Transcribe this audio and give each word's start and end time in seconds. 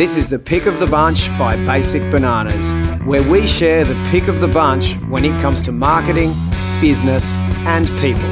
This 0.00 0.16
is 0.16 0.30
the 0.30 0.38
pick 0.38 0.64
of 0.64 0.80
the 0.80 0.86
bunch 0.86 1.28
by 1.38 1.56
Basic 1.66 2.00
Bananas, 2.10 2.72
where 3.04 3.22
we 3.22 3.46
share 3.46 3.84
the 3.84 4.02
pick 4.10 4.28
of 4.28 4.40
the 4.40 4.48
bunch 4.48 4.94
when 5.10 5.26
it 5.26 5.38
comes 5.42 5.62
to 5.64 5.72
marketing, 5.72 6.32
business, 6.80 7.34
and 7.66 7.86
people. 8.00 8.30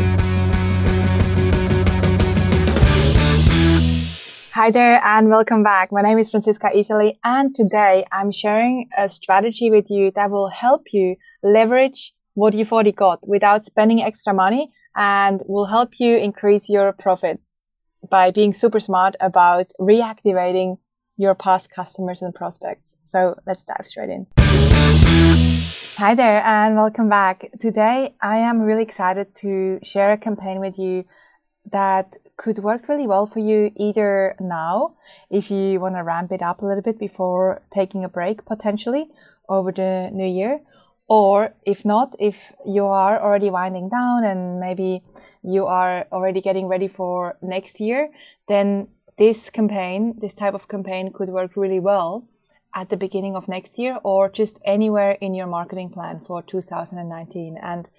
Hi 4.55 4.71
there 4.71 4.99
and 5.05 5.29
welcome 5.29 5.63
back. 5.63 5.93
My 5.93 6.01
name 6.01 6.17
is 6.17 6.31
Franziska 6.31 6.71
Iseli 6.75 7.19
and 7.23 7.55
today 7.55 8.07
I'm 8.13 8.31
sharing 8.31 8.89
a 8.97 9.11
strategy 9.11 9.71
with 9.71 9.91
you 9.91 10.11
that 10.13 10.31
will 10.31 10.49
help 10.49 10.95
you 10.95 11.17
leverage 11.43 12.15
what 12.39 12.55
you've 12.55 12.73
already 12.73 12.93
got 12.93 13.19
without 13.27 13.67
spending 13.67 14.01
extra 14.01 14.33
money 14.33 14.71
and 14.95 15.43
will 15.49 15.67
help 15.67 15.99
you 15.99 16.17
increase 16.17 16.69
your 16.69 16.93
profit 16.93 17.41
by 18.09 18.31
being 18.31 18.53
super 18.53 18.79
smart 18.79 19.17
about 19.19 19.67
reactivating 19.81 20.79
your 21.17 21.35
past 21.35 21.69
customers 21.69 22.23
and 22.23 22.33
prospects. 22.33 22.95
So 23.11 23.35
let's 23.45 23.65
dive 23.65 23.87
straight 23.89 24.11
in. 24.11 24.29
Hi 25.97 26.15
there 26.15 26.41
and 26.45 26.77
welcome 26.77 27.09
back. 27.09 27.51
Today 27.61 28.15
I 28.23 28.37
am 28.39 28.61
really 28.61 28.85
excited 28.85 29.35
to 29.43 29.81
share 29.83 30.13
a 30.13 30.17
campaign 30.17 30.61
with 30.61 30.79
you 30.79 31.07
that 31.73 32.19
could 32.37 32.61
work 32.61 32.89
really 32.89 33.09
well 33.09 33.27
for 33.27 33.41
you 33.41 33.73
either 33.75 34.37
now 34.39 34.95
if 35.29 35.51
you 35.51 35.81
want 35.81 35.97
to 35.97 36.05
ramp 36.05 36.31
it 36.31 36.41
up 36.41 36.63
a 36.63 36.67
little 36.67 36.83
bit 36.83 37.01
before 37.01 37.63
taking 37.75 38.05
a 38.05 38.09
break 38.09 38.45
potentially 38.47 39.09
over 39.49 39.73
the 39.73 40.09
new 40.13 40.25
year 40.25 40.61
or 41.09 41.55
if 41.65 41.85
not 41.85 42.15
if 42.19 42.53
you 42.67 42.85
are 42.85 43.21
already 43.21 43.51
winding 43.51 43.89
down 43.89 44.25
and 44.25 44.61
maybe 44.61 45.03
you 45.43 45.67
are 45.67 46.07
already 46.13 46.41
getting 46.41 46.67
ready 46.67 46.89
for 46.89 47.37
next 47.43 47.81
year 47.81 48.11
then 48.47 48.89
this 49.19 49.51
campaign, 49.51 50.15
this 50.19 50.33
type 50.33 50.55
of 50.55 50.69
campaign 50.69 51.13
could 51.13 51.29
work 51.29 51.57
really 51.57 51.81
well 51.81 52.25
at 52.75 52.89
the 52.89 52.97
beginning 52.97 53.35
of 53.35 53.49
next 53.49 53.79
year 53.79 53.99
or 54.05 54.31
just 54.31 54.59
anywhere 54.65 55.13
in 55.21 55.35
your 55.35 55.47
marketing 55.47 55.91
plan 55.91 56.21
for 56.21 56.41
2019. 56.41 57.59
And, 57.61 57.91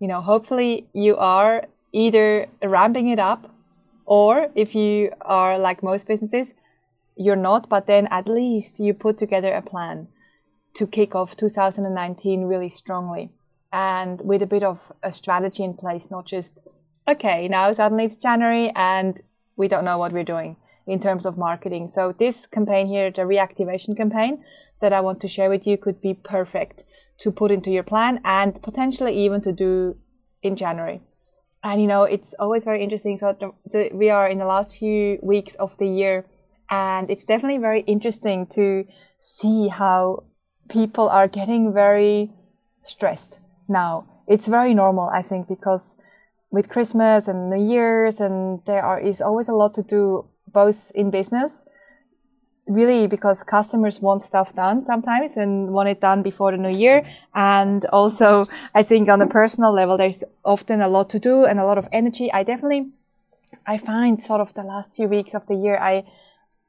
you 0.00 0.08
know, 0.08 0.20
hopefully 0.20 0.88
you 0.92 1.16
are 1.16 1.66
either 1.92 2.48
ramping 2.62 3.08
it 3.08 3.20
up 3.20 3.54
or 4.04 4.50
if 4.54 4.74
you 4.74 5.12
are 5.20 5.56
like 5.58 5.82
most 5.82 6.08
businesses, 6.08 6.52
you're 7.16 7.36
not, 7.36 7.68
but 7.68 7.86
then 7.86 8.06
at 8.10 8.26
least 8.26 8.80
you 8.80 8.92
put 8.92 9.18
together 9.18 9.54
a 9.54 9.62
plan 9.62 10.08
to 10.76 10.86
kick 10.86 11.14
off 11.14 11.36
2019 11.36 12.44
really 12.44 12.68
strongly 12.68 13.30
and 13.72 14.20
with 14.22 14.42
a 14.42 14.46
bit 14.46 14.62
of 14.62 14.92
a 15.02 15.12
strategy 15.12 15.62
in 15.62 15.74
place, 15.74 16.10
not 16.10 16.26
just, 16.26 16.58
okay, 17.08 17.48
now 17.48 17.72
suddenly 17.72 18.04
it's 18.04 18.16
January 18.16 18.70
and 18.74 19.20
we 19.56 19.68
don't 19.68 19.84
know 19.84 19.98
what 19.98 20.12
we're 20.12 20.24
doing 20.24 20.56
in 20.86 21.00
terms 21.00 21.26
of 21.26 21.36
marketing. 21.36 21.88
So 21.88 22.14
this 22.16 22.46
campaign 22.46 22.86
here, 22.86 23.10
the 23.10 23.22
reactivation 23.22 23.96
campaign 23.96 24.44
that 24.80 24.92
I 24.92 25.00
want 25.00 25.20
to 25.20 25.28
share 25.28 25.50
with 25.50 25.66
you 25.66 25.76
could 25.76 26.00
be 26.00 26.14
perfect 26.14 26.84
to 27.18 27.32
put 27.32 27.50
into 27.50 27.70
your 27.70 27.82
plan 27.82 28.20
and 28.24 28.62
potentially 28.62 29.14
even 29.16 29.40
to 29.42 29.52
do 29.52 29.96
in 30.42 30.56
January. 30.56 31.00
And 31.64 31.80
you 31.80 31.86
know, 31.86 32.04
it's 32.04 32.34
always 32.38 32.64
very 32.64 32.82
interesting. 32.82 33.18
So 33.18 33.34
the, 33.38 33.52
the, 33.70 33.90
we 33.94 34.10
are 34.10 34.28
in 34.28 34.38
the 34.38 34.44
last 34.44 34.76
few 34.76 35.18
weeks 35.22 35.54
of 35.56 35.76
the 35.78 35.88
year 35.88 36.26
and 36.70 37.10
it's 37.10 37.24
definitely 37.24 37.58
very 37.58 37.80
interesting 37.80 38.46
to 38.48 38.86
see 39.18 39.68
how 39.68 40.24
people 40.68 41.08
are 41.08 41.28
getting 41.28 41.72
very 41.72 42.30
stressed 42.84 43.38
now. 43.68 44.06
It's 44.26 44.46
very 44.46 44.74
normal, 44.74 45.08
I 45.08 45.22
think, 45.22 45.48
because 45.48 45.96
with 46.50 46.68
Christmas 46.68 47.28
and 47.28 47.50
New 47.50 47.64
Year's, 47.64 48.20
and 48.20 48.60
there 48.66 48.82
are 48.82 49.00
is 49.00 49.20
always 49.20 49.48
a 49.48 49.52
lot 49.52 49.74
to 49.74 49.82
do 49.82 50.26
both 50.52 50.92
in 50.94 51.10
business, 51.10 51.66
really 52.66 53.06
because 53.06 53.42
customers 53.42 54.00
want 54.00 54.22
stuff 54.22 54.54
done 54.54 54.82
sometimes 54.82 55.36
and 55.36 55.72
want 55.72 55.88
it 55.88 56.00
done 56.00 56.22
before 56.22 56.50
the 56.50 56.56
new 56.56 56.70
year. 56.70 57.06
And 57.34 57.84
also, 57.86 58.46
I 58.74 58.82
think 58.82 59.08
on 59.08 59.20
a 59.22 59.26
personal 59.26 59.72
level, 59.72 59.96
there's 59.96 60.24
often 60.44 60.80
a 60.80 60.88
lot 60.88 61.08
to 61.10 61.18
do 61.18 61.44
and 61.44 61.60
a 61.60 61.64
lot 61.64 61.78
of 61.78 61.88
energy. 61.92 62.32
I 62.32 62.42
definitely, 62.42 62.90
I 63.66 63.78
find 63.78 64.22
sort 64.22 64.40
of 64.40 64.54
the 64.54 64.62
last 64.62 64.96
few 64.96 65.08
weeks 65.08 65.34
of 65.34 65.46
the 65.46 65.54
year, 65.54 65.78
I, 65.78 66.04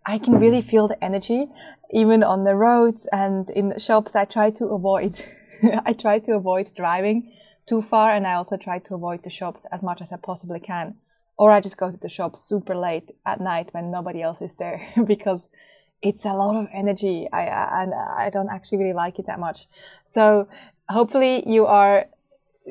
I 0.06 0.19
can 0.19 0.40
really 0.40 0.62
feel 0.62 0.88
the 0.88 1.03
energy, 1.03 1.47
even 1.92 2.24
on 2.24 2.44
the 2.44 2.56
roads 2.56 3.08
and 3.12 3.50
in 3.52 3.78
shops. 3.78 4.16
I 4.16 4.25
try 4.25 4.50
to 4.52 4.66
avoid, 4.68 5.22
I 5.86 5.94
try 5.94 6.20
to 6.20 6.34
avoid 6.34 6.74
driving 6.75 7.31
too 7.68 7.81
far 7.81 8.12
and 8.12 8.25
I 8.25 8.34
also 8.34 8.58
try 8.58 8.80
to 8.80 8.96
avoid 8.96 9.24
the 9.24 9.30
shops 9.30 9.66
as 9.72 9.84
much 9.84 10.02
as 10.02 10.12
I 10.12 10.18
possibly 10.18 10.59
can. 10.59 10.96
Or 11.38 11.52
I 11.52 11.62
just 11.62 11.78
go 11.78 11.92
to 11.92 11.98
the 11.98 12.09
shop 12.09 12.38
super 12.38 12.75
late 12.75 13.12
at 13.25 13.40
night 13.40 13.70
when 13.72 13.92
nobody 13.92 14.22
else 14.22 14.42
is 14.42 14.56
there 14.56 14.88
because 15.06 15.50
it's 16.02 16.25
a 16.25 16.34
lot 16.34 16.56
of 16.56 16.68
energy. 16.74 17.28
I, 17.31 17.81
and 17.81 17.94
I 17.94 18.30
don't 18.30 18.50
actually 18.50 18.80
really 18.80 18.94
like 18.94 19.19
it 19.19 19.25
that 19.28 19.40
much. 19.40 19.68
So 20.06 20.48
hopefully 20.90 21.48
you 21.48 21.66
are 21.66 22.08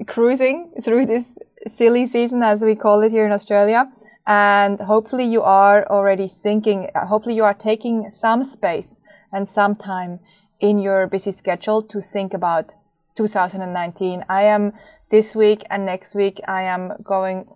cruising 0.07 0.73
through 0.83 1.07
this 1.07 1.39
silly 1.67 2.07
season, 2.07 2.43
as 2.43 2.61
we 2.63 2.75
call 2.75 3.03
it 3.03 3.11
here 3.11 3.27
in 3.27 3.33
Australia. 3.33 3.91
And 4.27 4.81
hopefully 4.81 5.25
you 5.25 5.43
are 5.43 5.87
already 5.87 6.27
thinking, 6.27 6.91
uh, 6.95 7.07
hopefully 7.07 7.37
you 7.37 7.45
are 7.45 7.55
taking 7.55 8.11
some 8.11 8.43
space 8.43 9.01
and 9.33 9.49
some 9.49 9.77
time 9.77 10.19
in 10.61 10.79
your 10.79 11.07
busy 11.07 11.31
schedule 11.31 11.83
to 11.83 12.01
think 12.01 12.35
about 12.35 12.75
2019. 13.15 14.25
I 14.29 14.43
am 14.43 14.73
this 15.11 15.37
week 15.37 15.63
and 15.71 15.87
next 15.87 16.15
week, 16.15 16.41
I 16.49 16.63
am 16.63 16.95
going 17.05 17.47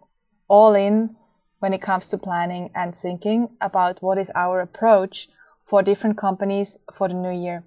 all 0.47 0.75
in 0.75 1.17
when 1.59 1.73
it 1.73 1.83
comes 1.83 2.09
to 2.09 2.19
planning 2.19 2.71
and 2.75 2.95
thinking 2.95 3.49
about 3.61 4.01
what 4.01 4.19
is 4.19 4.31
our 4.35 4.61
approach 4.61 5.29
for 5.65 5.83
different 5.83 6.17
companies 6.17 6.77
for 6.95 7.09
the 7.09 7.15
new 7.15 7.33
year. 7.33 7.65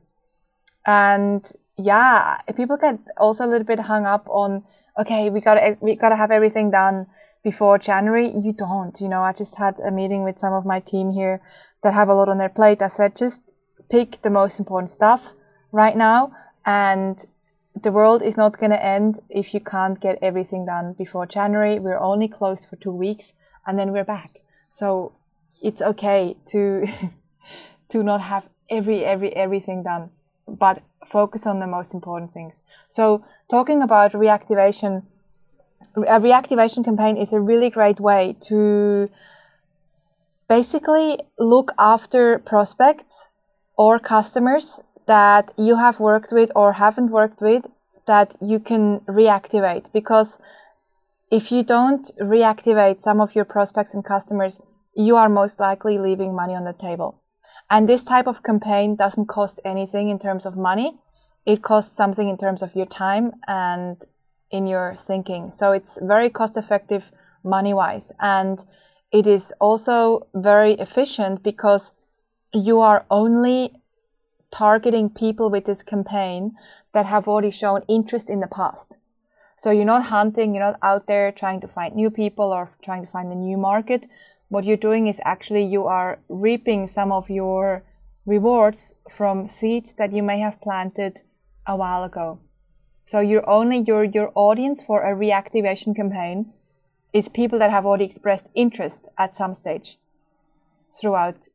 And 0.85 1.49
yeah, 1.77 2.37
people 2.55 2.77
get 2.77 2.99
also 3.17 3.45
a 3.45 3.47
little 3.47 3.65
bit 3.65 3.79
hung 3.79 4.05
up 4.05 4.27
on, 4.29 4.63
okay, 4.99 5.29
we 5.29 5.41
gotta, 5.41 5.77
we 5.81 5.95
gotta 5.95 6.15
have 6.15 6.31
everything 6.31 6.71
done 6.71 7.07
before 7.43 7.77
January. 7.77 8.27
You 8.27 8.53
don't, 8.53 8.99
you 8.99 9.09
know, 9.09 9.21
I 9.21 9.33
just 9.33 9.55
had 9.57 9.79
a 9.79 9.91
meeting 9.91 10.23
with 10.23 10.39
some 10.39 10.53
of 10.53 10.65
my 10.65 10.79
team 10.79 11.11
here 11.11 11.41
that 11.83 11.93
have 11.93 12.09
a 12.09 12.13
lot 12.13 12.29
on 12.29 12.37
their 12.37 12.49
plate. 12.49 12.81
I 12.81 12.87
said, 12.87 13.15
just 13.15 13.51
pick 13.89 14.21
the 14.21 14.29
most 14.29 14.59
important 14.59 14.89
stuff 14.89 15.33
right 15.71 15.97
now 15.97 16.31
and 16.65 17.25
the 17.81 17.91
world 17.91 18.21
is 18.21 18.37
not 18.37 18.59
going 18.59 18.71
to 18.71 18.85
end 18.85 19.19
if 19.29 19.53
you 19.53 19.59
can't 19.59 19.99
get 19.99 20.19
everything 20.21 20.65
done 20.65 20.93
before 20.93 21.25
January. 21.25 21.79
We're 21.79 21.99
only 21.99 22.27
closed 22.27 22.69
for 22.69 22.75
two 22.75 22.91
weeks 22.91 23.33
and 23.65 23.77
then 23.77 23.91
we're 23.91 24.03
back. 24.03 24.39
So 24.69 25.13
it's 25.61 25.81
okay 25.81 26.35
to 26.47 26.87
to 27.89 28.03
not 28.03 28.21
have 28.21 28.49
every 28.69 29.03
every 29.03 29.35
everything 29.35 29.83
done, 29.83 30.11
but 30.47 30.83
focus 31.07 31.45
on 31.45 31.59
the 31.59 31.67
most 31.67 31.93
important 31.93 32.31
things. 32.31 32.61
So 32.89 33.25
talking 33.49 33.81
about 33.81 34.13
reactivation, 34.13 35.03
a 35.95 36.19
reactivation 36.19 36.83
campaign 36.83 37.17
is 37.17 37.33
a 37.33 37.39
really 37.39 37.69
great 37.69 37.99
way 37.99 38.35
to 38.47 39.09
basically 40.49 41.19
look 41.39 41.71
after 41.77 42.39
prospects 42.39 43.27
or 43.77 43.99
customers 43.99 44.79
that 45.07 45.51
you 45.57 45.75
have 45.77 45.99
worked 45.99 46.31
with 46.31 46.51
or 46.55 46.73
haven't 46.73 47.09
worked 47.09 47.41
with 47.41 47.65
that 48.05 48.35
you 48.41 48.59
can 48.59 48.99
reactivate 49.01 49.91
because 49.93 50.39
if 51.31 51.51
you 51.51 51.63
don't 51.63 52.11
reactivate 52.21 53.01
some 53.01 53.19
of 53.19 53.33
your 53.35 53.45
prospects 53.45 53.93
and 53.93 54.05
customers, 54.05 54.61
you 54.95 55.15
are 55.15 55.29
most 55.29 55.59
likely 55.59 55.97
leaving 55.97 56.35
money 56.35 56.53
on 56.53 56.65
the 56.65 56.73
table. 56.73 57.21
And 57.69 57.89
this 57.89 58.03
type 58.03 58.27
of 58.27 58.43
campaign 58.43 58.95
doesn't 58.95 59.27
cost 59.27 59.59
anything 59.65 60.09
in 60.09 60.19
terms 60.19 60.45
of 60.45 60.55
money. 60.55 60.99
It 61.45 61.63
costs 61.63 61.95
something 61.97 62.29
in 62.29 62.37
terms 62.37 62.61
of 62.61 62.75
your 62.75 62.85
time 62.85 63.31
and 63.47 63.97
in 64.53 64.67
your 64.67 64.95
thinking. 64.95 65.51
So 65.51 65.71
it's 65.71 65.97
very 66.01 66.29
cost 66.29 66.55
effective 66.55 67.11
money 67.43 67.73
wise. 67.73 68.13
And 68.19 68.63
it 69.11 69.27
is 69.27 69.51
also 69.59 70.27
very 70.33 70.73
efficient 70.73 71.43
because 71.43 71.93
you 72.53 72.79
are 72.79 73.05
only 73.09 73.73
targeting 74.51 75.09
people 75.09 75.49
with 75.49 75.65
this 75.65 75.81
campaign 75.81 76.55
that 76.93 77.07
have 77.07 77.27
already 77.27 77.49
shown 77.51 77.81
interest 77.87 78.29
in 78.29 78.39
the 78.39 78.47
past. 78.47 78.95
So 79.57 79.71
you're 79.71 79.85
not 79.85 80.05
hunting, 80.05 80.53
you're 80.53 80.63
not 80.63 80.79
out 80.83 81.07
there 81.07 81.31
trying 81.31 81.59
to 81.61 81.67
find 81.67 81.95
new 81.95 82.11
people 82.11 82.53
or 82.53 82.69
trying 82.83 83.01
to 83.01 83.11
find 83.11 83.31
a 83.31 83.35
new 83.35 83.57
market. 83.57 84.07
What 84.49 84.65
you're 84.65 84.77
doing 84.77 85.07
is 85.07 85.19
actually 85.25 85.63
you 85.65 85.85
are 85.85 86.19
reaping 86.29 86.85
some 86.85 87.11
of 87.11 87.29
your 87.29 87.83
rewards 88.25 88.93
from 89.09 89.47
seeds 89.47 89.95
that 89.95 90.11
you 90.11 90.21
may 90.21 90.39
have 90.39 90.61
planted 90.61 91.21
a 91.65 91.75
while 91.75 92.03
ago. 92.03 92.39
So 93.05 93.19
you're 93.19 93.47
only 93.49 93.79
your 93.79 94.03
your 94.03 94.31
audience 94.35 94.83
for 94.83 95.03
a 95.03 95.15
reactivation 95.15 95.95
campaign 95.95 96.53
is 97.13 97.29
people 97.29 97.59
that 97.59 97.71
have 97.71 97.85
already 97.85 98.05
expressed 98.05 98.49
interest 98.55 99.07
at 99.17 99.37
some 99.37 99.55
stage 99.55 99.97
throughout 100.91 101.49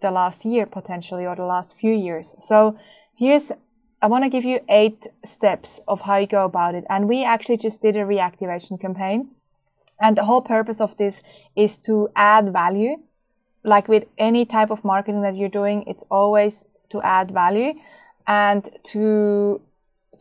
the 0.00 0.10
last 0.10 0.44
year 0.44 0.66
potentially 0.66 1.26
or 1.26 1.36
the 1.36 1.44
last 1.44 1.76
few 1.76 1.94
years. 1.94 2.34
So 2.40 2.78
here's 3.16 3.52
I 4.02 4.08
want 4.08 4.24
to 4.24 4.30
give 4.30 4.44
you 4.44 4.60
eight 4.68 5.06
steps 5.24 5.80
of 5.86 6.02
how 6.02 6.16
you 6.16 6.26
go 6.26 6.44
about 6.44 6.74
it. 6.74 6.84
And 6.88 7.08
we 7.08 7.24
actually 7.24 7.58
just 7.58 7.80
did 7.82 7.96
a 7.96 8.00
reactivation 8.04 8.80
campaign 8.80 9.30
And 10.00 10.16
the 10.16 10.24
whole 10.24 10.42
purpose 10.42 10.80
of 10.80 10.96
this 10.96 11.22
is 11.56 11.78
to 11.80 12.10
add 12.16 12.52
value. 12.52 12.96
Like 13.64 13.88
with 13.88 14.04
any 14.18 14.44
type 14.44 14.70
of 14.70 14.84
marketing 14.84 15.22
that 15.22 15.36
you're 15.36 15.48
doing, 15.48 15.84
it's 15.86 16.04
always 16.10 16.66
to 16.90 17.00
add 17.02 17.30
value 17.30 17.74
and 18.26 18.68
to 18.92 19.60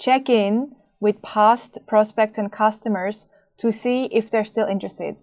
check 0.02 0.30
in 0.30 0.76
with 1.00 1.22
past 1.22 1.78
prospects 1.88 2.38
and 2.38 2.52
customers 2.52 3.28
to 3.58 3.72
see 3.72 4.06
if 4.06 4.32
they're 4.32 4.44
still 4.44 4.68
interested. 4.68 5.16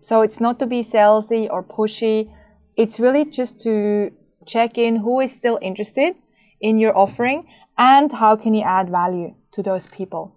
So 0.00 0.22
it's 0.22 0.40
not 0.40 0.58
to 0.58 0.66
be 0.66 0.82
salesy 0.82 1.48
or 1.48 1.62
pushy. 1.62 2.30
It's 2.76 2.98
really 2.98 3.24
just 3.24 3.60
to 3.60 4.10
check 4.44 4.76
in 4.76 4.96
who 4.96 5.20
is 5.20 5.32
still 5.32 5.58
interested 5.62 6.16
in 6.60 6.78
your 6.78 6.96
offering 6.98 7.46
and 7.78 8.10
how 8.12 8.34
can 8.36 8.54
you 8.54 8.62
add 8.62 8.90
value 8.90 9.34
to 9.52 9.62
those 9.62 9.86
people. 9.86 10.36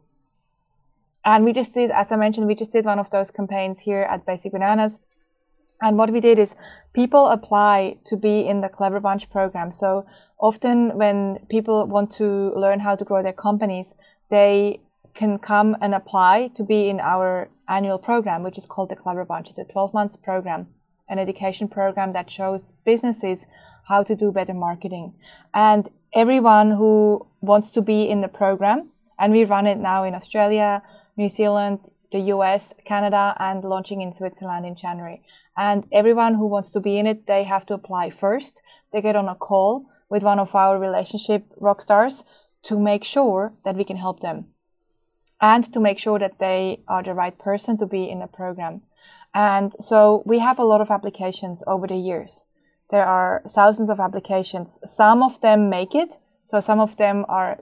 And 1.26 1.44
we 1.44 1.52
just 1.52 1.74
did, 1.74 1.92
as 1.92 2.12
I 2.12 2.16
mentioned, 2.16 2.48
we 2.48 2.56
just 2.56 2.72
did 2.72 2.86
one 2.86 3.00
of 3.00 3.10
those 3.10 3.32
campaigns 3.32 3.82
here 3.82 4.04
at 4.04 4.26
Basic 4.26 4.52
Bananas. 4.52 5.00
And 5.82 5.98
what 5.98 6.12
we 6.12 6.20
did 6.20 6.40
is 6.40 6.56
people 6.94 7.28
apply 7.28 7.98
to 8.06 8.18
be 8.18 8.48
in 8.48 8.62
the 8.62 8.70
Clever 8.70 9.00
Bunch 9.00 9.30
program. 9.30 9.72
So 9.72 10.06
often 10.40 10.98
when 10.98 11.40
people 11.50 11.86
want 11.86 12.12
to 12.14 12.52
learn 12.56 12.80
how 12.80 12.96
to 12.96 13.06
grow 13.06 13.22
their 13.22 13.34
companies, 13.34 13.96
they 14.30 14.82
can 15.14 15.40
come 15.40 15.76
and 15.82 15.94
apply 15.94 16.50
to 16.56 16.64
be 16.64 16.90
in 16.90 17.00
our 17.00 17.50
annual 17.68 17.98
program, 17.98 18.44
which 18.44 18.58
is 18.58 18.66
called 18.66 18.90
the 18.90 18.96
Clever 18.96 19.26
Bunch. 19.26 19.50
It's 19.50 19.58
a 19.60 19.66
12 19.66 19.94
months 19.94 20.18
program, 20.18 20.68
an 21.10 21.20
education 21.20 21.68
program 21.68 22.14
that 22.14 22.30
shows 22.30 22.74
businesses 22.86 23.46
how 23.88 24.04
to 24.04 24.16
do 24.16 24.32
better 24.32 24.54
marketing. 24.54 25.14
And 25.54 25.90
everyone 26.14 26.72
who 26.72 27.26
wants 27.42 27.72
to 27.72 27.82
be 27.82 28.04
in 28.04 28.22
the 28.22 28.28
program, 28.28 28.90
and 29.18 29.34
we 29.34 29.44
run 29.44 29.66
it 29.66 29.78
now 29.78 30.04
in 30.04 30.14
Australia, 30.14 30.84
New 31.16 31.30
Zealand, 31.30 31.80
the 32.12 32.20
US, 32.34 32.74
Canada, 32.86 33.36
and 33.40 33.64
launching 33.64 34.02
in 34.02 34.14
Switzerland 34.14 34.66
in 34.66 34.76
January. 34.76 35.22
And 35.56 35.88
everyone 35.92 36.36
who 36.36 36.48
wants 36.48 36.72
to 36.72 36.80
be 36.80 36.98
in 36.98 37.08
it, 37.08 37.28
they 37.28 37.44
have 37.44 37.66
to 37.68 37.74
apply 37.74 38.10
first. 38.10 38.62
They 38.92 39.02
get 39.02 39.16
on 39.16 39.28
a 39.28 39.36
call 39.36 39.86
with 40.10 40.24
one 40.24 40.40
of 40.40 40.56
our 40.56 40.80
relationship 40.80 41.54
rock 41.58 41.82
stars 41.82 42.24
to 42.64 42.80
make 42.80 43.04
sure 43.04 43.54
that 43.66 43.76
we 43.76 43.84
can 43.84 43.98
help 43.98 44.22
them 44.22 44.46
and 45.42 45.72
to 45.74 45.80
make 45.80 46.00
sure 46.00 46.20
that 46.20 46.40
they 46.40 46.82
are 46.88 47.04
the 47.04 47.14
right 47.14 47.38
person 47.38 47.78
to 47.78 47.86
be 47.86 48.10
in 48.10 48.20
the 48.20 48.28
program. 48.28 48.82
And 49.34 49.74
so 49.80 50.24
we 50.26 50.40
have 50.40 50.60
a 50.60 50.66
lot 50.66 50.82
of 50.82 50.90
applications 50.90 51.62
over 51.68 51.88
the 51.88 51.98
years. 51.98 52.46
There 52.90 53.06
are 53.06 53.44
thousands 53.48 53.90
of 53.90 54.00
applications. 54.00 54.80
Some 54.86 55.22
of 55.22 55.42
them 55.42 55.70
make 55.70 55.94
it. 55.94 56.14
So 56.46 56.60
some 56.60 56.80
of 56.80 56.98
them 56.98 57.26
are 57.28 57.60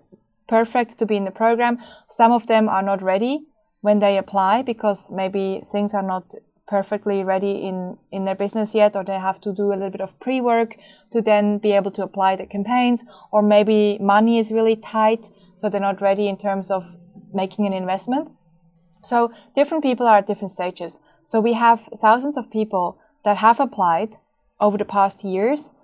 perfect 0.48 1.00
to 1.00 1.06
be 1.06 1.18
in 1.18 1.26
the 1.26 1.32
program. 1.32 1.80
Some 2.08 2.32
of 2.32 2.48
them 2.48 2.70
are 2.70 2.84
not 2.84 3.02
ready 3.02 3.48
when 3.86 4.00
they 4.00 4.18
apply 4.18 4.64
because 4.64 5.12
maybe 5.12 5.62
things 5.72 5.94
are 5.94 6.08
not 6.14 6.34
perfectly 6.68 7.24
ready 7.24 7.52
in, 7.68 7.96
in 8.12 8.26
their 8.26 8.34
business 8.34 8.74
yet, 8.74 8.96
or 8.96 9.04
they 9.04 9.20
have 9.20 9.40
to 9.40 9.54
do 9.54 9.66
a 9.72 9.76
little 9.80 9.92
bit 9.92 10.02
of 10.02 10.20
pre 10.20 10.42
work 10.42 10.76
to 11.12 11.22
then 11.22 11.60
be 11.60 11.72
able 11.74 11.92
to 11.92 12.02
apply 12.02 12.36
the 12.36 12.48
campaigns, 12.48 13.06
or 13.32 13.44
maybe 13.44 14.00
money 14.02 14.40
is 14.40 14.52
really 14.52 14.76
tight, 14.76 15.30
so 15.56 15.70
they're 15.70 15.90
not 15.92 16.02
ready 16.02 16.28
in 16.28 16.36
terms 16.36 16.72
of 16.72 16.96
making 17.32 17.68
an 17.68 17.74
investment. 17.74 18.32
So 19.04 19.32
different 19.54 19.84
people 19.84 20.08
are 20.08 20.18
at 20.18 20.26
different 20.26 20.52
stages. 20.52 21.00
So 21.24 21.40
we 21.40 21.54
have 21.54 21.88
thousands 21.96 22.38
of 22.38 22.50
people 22.50 22.98
that 23.24 23.38
have 23.38 23.60
applied 23.60 24.18
over 24.60 24.80
the 24.80 24.92
past 24.98 25.24
years, 25.24 25.76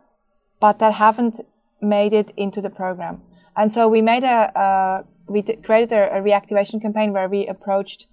but 0.59 0.79
that 0.79 0.93
haven't 0.93 1.41
made 1.79 2.13
it 2.13 2.33
into 2.35 2.61
the 2.61 2.71
program. 2.71 3.21
And 3.55 3.71
so 3.71 3.87
we 3.87 4.01
made 4.01 4.23
a, 4.23 4.39
a 4.55 5.05
we 5.31 5.41
created 5.41 5.93
a, 5.93 6.17
a, 6.17 6.21
reactivation 6.21 6.81
campaign 6.81 7.13
where 7.13 7.29
we 7.29 7.47
approached 7.47 8.07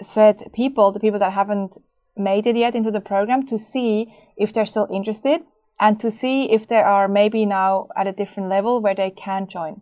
said 0.00 0.42
people, 0.52 0.92
the 0.92 1.00
people 1.00 1.18
that 1.18 1.32
haven't 1.32 1.78
made 2.16 2.46
it 2.46 2.56
yet 2.56 2.74
into 2.74 2.90
the 2.90 3.00
program, 3.00 3.46
to 3.46 3.58
see 3.58 4.12
if 4.36 4.52
they're 4.52 4.66
still 4.66 4.88
interested 4.92 5.42
and 5.80 5.98
to 6.00 6.10
see 6.10 6.50
if 6.50 6.66
they 6.66 6.80
are 6.80 7.08
maybe 7.08 7.44
now 7.46 7.88
at 7.96 8.06
a 8.06 8.12
different 8.12 8.48
level 8.48 8.80
where 8.80 8.94
they 8.94 9.10
can 9.10 9.46
join. 9.46 9.80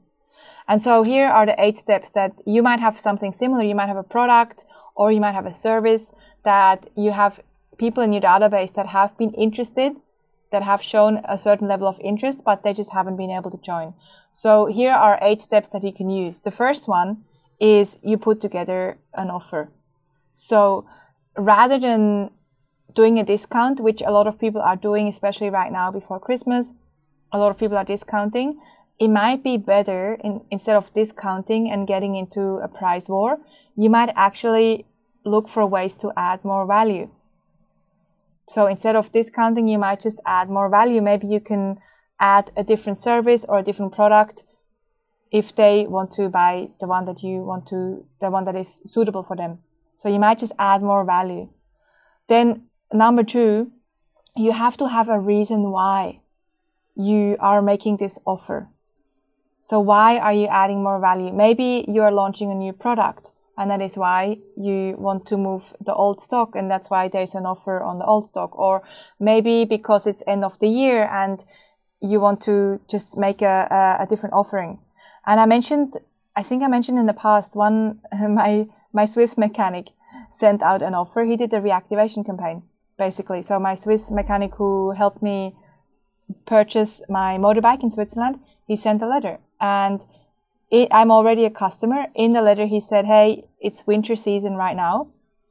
And 0.67 0.83
so 0.83 1.03
here 1.03 1.27
are 1.27 1.47
the 1.47 1.61
eight 1.63 1.77
steps 1.77 2.11
that 2.13 2.33
you 2.47 2.63
might 2.63 2.81
have 2.81 2.99
something 2.99 3.33
similar. 3.33 3.63
You 3.63 3.75
might 3.75 3.89
have 3.89 3.97
a 3.97 4.03
product 4.03 4.65
or 4.95 5.13
you 5.13 5.21
might 5.21 5.35
have 5.35 5.47
a 5.47 5.53
service 5.53 6.15
that 6.45 6.89
you 6.97 7.13
have 7.13 7.41
people 7.79 8.03
in 8.03 8.13
your 8.13 8.23
database 8.23 8.73
that 8.75 8.87
have 8.87 9.17
been 9.19 9.33
interested, 9.35 9.97
that 10.55 10.63
have 10.63 10.81
shown 10.81 11.21
a 11.29 11.37
certain 11.37 11.67
level 11.67 11.89
of 11.89 11.99
interest, 12.01 12.43
but 12.45 12.63
they 12.63 12.73
just 12.73 12.93
haven't 12.93 13.17
been 13.17 13.31
able 13.39 13.51
to 13.51 13.59
join. 13.59 13.93
So 14.31 14.67
here 14.67 14.93
are 14.93 15.19
eight 15.21 15.43
steps 15.43 15.71
that 15.71 15.83
you 15.83 15.93
can 15.93 16.09
use. 16.09 16.41
The 16.41 16.53
first 16.53 16.87
one 16.87 17.25
is 17.59 17.99
you 18.03 18.17
put 18.19 18.41
together 18.41 18.99
an 19.15 19.31
offer. 19.31 19.73
So 20.33 20.87
rather 21.37 21.81
than 21.81 22.31
doing 22.95 23.19
a 23.19 23.25
discount, 23.25 23.81
which 23.81 24.01
a 24.01 24.13
lot 24.13 24.29
of 24.29 24.39
people 24.39 24.61
are 24.61 24.77
doing, 24.77 25.09
especially 25.09 25.51
right 25.51 25.73
now 25.73 25.91
before 25.91 26.21
Christmas, 26.21 26.73
a 27.33 27.39
lot 27.39 27.51
of 27.51 27.59
people 27.59 27.77
are 27.77 27.85
discounting. 27.85 28.61
It 29.01 29.09
might 29.09 29.43
be 29.43 29.57
better 29.57 30.17
in, 30.23 30.43
instead 30.53 30.77
of 30.77 30.95
discounting 30.95 31.69
and 31.69 31.89
getting 31.89 32.15
into 32.15 32.59
a 32.63 32.69
price 32.69 33.09
war, 33.09 33.41
you 33.75 33.91
might 33.91 34.13
actually 34.15 34.87
look 35.25 35.49
for 35.49 35.67
ways 35.67 35.99
to 35.99 36.13
add 36.17 36.45
more 36.45 36.65
value. 36.65 37.11
So 38.49 38.67
instead 38.67 38.97
of 38.97 39.13
discounting, 39.13 39.69
you 39.69 39.79
might 39.79 40.01
just 40.01 40.21
add 40.27 40.51
more 40.51 40.69
value. 40.69 41.01
Maybe 41.01 41.27
you 41.27 41.41
can 41.41 41.79
add 42.21 42.51
a 42.57 42.65
different 42.65 42.99
service 42.99 43.45
or 43.49 43.59
a 43.59 43.63
different 43.63 43.93
product 43.93 44.45
if 45.31 45.55
they 45.55 45.87
want 45.87 46.13
to 46.13 46.29
buy 46.29 46.69
the 46.81 46.87
one 46.87 47.07
that 47.07 47.23
you 47.23 47.43
want 47.43 47.67
to, 47.67 48.07
the 48.21 48.31
one 48.31 48.45
that 48.45 48.55
is 48.55 48.81
suitable 48.87 49.23
for 49.23 49.37
them. 49.37 49.59
So 49.97 50.09
you 50.09 50.19
might 50.19 50.39
just 50.39 50.53
add 50.59 50.83
more 50.83 51.05
value. 51.05 51.49
Then 52.29 52.67
number 52.93 53.25
two, 53.25 53.73
you 54.37 54.53
have 54.53 54.77
to 54.77 54.89
have 54.89 55.09
a 55.09 55.19
reason 55.19 55.71
why 55.71 56.21
you 56.95 57.37
are 57.41 57.63
making 57.63 57.97
this 57.97 58.19
offer. 58.25 58.69
So 59.63 59.81
why 59.81 60.19
are 60.19 60.33
you 60.33 60.47
adding 60.47 60.83
more 60.83 61.01
value? 61.01 61.33
Maybe 61.33 61.85
you 61.89 62.03
are 62.03 62.13
launching 62.13 62.51
a 62.51 62.55
new 62.55 62.73
product 62.73 63.33
and 63.57 63.71
that 63.71 63.81
is 63.81 63.97
why 63.97 64.39
you 64.57 64.97
want 64.99 65.27
to 65.27 65.37
move 65.37 65.75
the 65.81 65.95
old 65.95 66.21
stock 66.21 66.57
and 66.57 66.71
that's 66.71 66.91
why 66.91 67.09
there's 67.09 67.35
an 67.35 67.47
offer 67.47 67.81
on 67.83 67.99
the 67.99 68.05
old 68.05 68.27
stock. 68.27 68.59
Or 68.59 68.83
maybe 69.21 69.65
because 69.65 70.07
it's 70.07 70.23
end 70.27 70.45
of 70.45 70.59
the 70.59 70.69
year 70.69 71.09
and 71.11 71.43
you 72.01 72.21
want 72.21 72.41
to 72.43 72.81
just 72.89 73.17
make 73.17 73.43
a, 73.43 73.97
a, 74.01 74.07
different 74.07 74.35
offering. 74.35 74.79
And 75.27 75.41
i 75.41 75.47
mentioned 75.47 75.97
i 76.37 76.43
think 76.43 76.63
i 76.63 76.67
mentioned 76.67 76.99
in 76.99 77.07
the 77.07 77.15
past 77.15 77.57
one 77.57 78.01
my 78.13 78.69
my 78.93 79.07
swiss 79.07 79.39
mechanic 79.39 79.89
sent 80.31 80.63
out 80.63 80.83
an 80.83 80.95
offer. 80.95 81.25
He 81.25 81.37
did 81.37 81.53
a 81.53 81.61
reactivation 81.61 82.27
campaign 82.27 82.63
basically. 82.99 83.43
So 83.43 83.59
my 83.59 83.75
swiss 83.75 84.11
mechanic 84.11 84.55
who 84.57 84.93
helped 84.93 85.23
me 85.23 85.57
purchase 86.47 87.03
my 87.09 87.37
motorbike 87.37 87.83
in 87.83 87.91
switzerland 87.91 88.39
he 88.67 88.77
sent 88.77 89.03
a 89.03 89.07
letter. 89.07 89.39
And 89.61 90.05
it, 90.71 90.89
I'm 90.91 91.11
already 91.11 91.45
a 91.45 91.51
customer. 91.51 92.07
In 92.15 92.33
the 92.33 92.43
letter, 92.43 92.67
he 92.67 92.81
said, 92.81 93.07
Hey, 93.07 93.45
it's 93.61 93.87
winter 93.87 94.17
season 94.17 94.55
right 94.55 94.77
now 94.77 95.09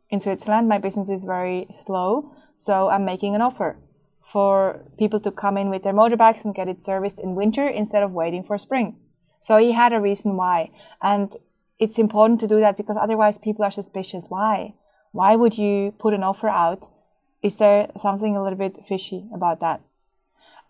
in 0.10 0.22
Switzerland. 0.22 0.67
My 0.67 0.77
business 0.77 1.10
is 1.10 1.25
very 1.25 1.67
slow. 1.72 2.34
So 2.55 2.89
I'm 2.89 3.05
making 3.05 3.36
an 3.36 3.41
offer 3.41 3.77
for 4.22 4.86
people 4.98 5.20
to 5.20 5.32
come 5.32 5.58
in 5.58 5.70
with 5.70 5.84
their 5.84 5.93
motorbikes 5.93 6.46
and 6.46 6.55
get 6.55 6.67
it 6.67 6.84
serviced 6.84 7.20
in 7.20 7.36
winter 7.36 7.67
instead 7.67 8.03
of 8.03 8.12
waiting 8.12 8.43
for 8.43 8.58
spring. 8.58 8.96
So 9.39 9.58
he 9.58 9.74
had 9.74 9.91
a 9.91 10.00
reason 10.00 10.38
why. 10.38 10.72
And 11.01 11.36
it's 11.79 12.00
important 12.00 12.39
to 12.41 12.48
do 12.48 12.60
that 12.62 12.77
because 12.77 12.98
otherwise 12.98 13.38
people 13.38 13.65
are 13.65 13.72
suspicious. 13.72 14.27
Why? 14.29 14.75
Why 15.12 15.36
would 15.36 15.58
you 15.58 15.93
put 16.00 16.13
an 16.13 16.24
offer 16.24 16.48
out? 16.48 16.89
Is 17.41 17.58
there 17.58 17.91
something 17.98 18.38
a 18.38 18.41
little 18.41 18.58
bit 18.58 18.86
fishy 18.86 19.27
about 19.34 19.60
that? 19.60 19.82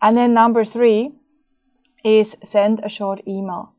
And 0.01 0.17
then 0.17 0.33
number 0.33 0.65
three 0.65 1.11
is 2.03 2.35
send 2.43 2.81
a 2.83 2.89
short 2.89 3.21
email 3.27 3.73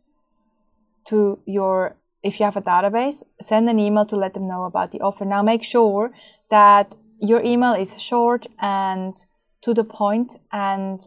to 1.06 1.40
your 1.46 1.96
if 2.22 2.40
you 2.40 2.44
have 2.44 2.56
a 2.56 2.62
database, 2.62 3.22
send 3.42 3.68
an 3.68 3.78
email 3.78 4.06
to 4.06 4.16
let 4.16 4.32
them 4.32 4.48
know 4.48 4.64
about 4.64 4.92
the 4.92 5.00
offer. 5.00 5.26
Now 5.26 5.42
make 5.42 5.62
sure 5.62 6.10
that 6.48 6.94
your 7.20 7.42
email 7.44 7.74
is 7.74 8.02
short 8.02 8.46
and 8.58 9.14
to 9.60 9.74
the 9.74 9.84
point 9.84 10.36
and 10.50 11.00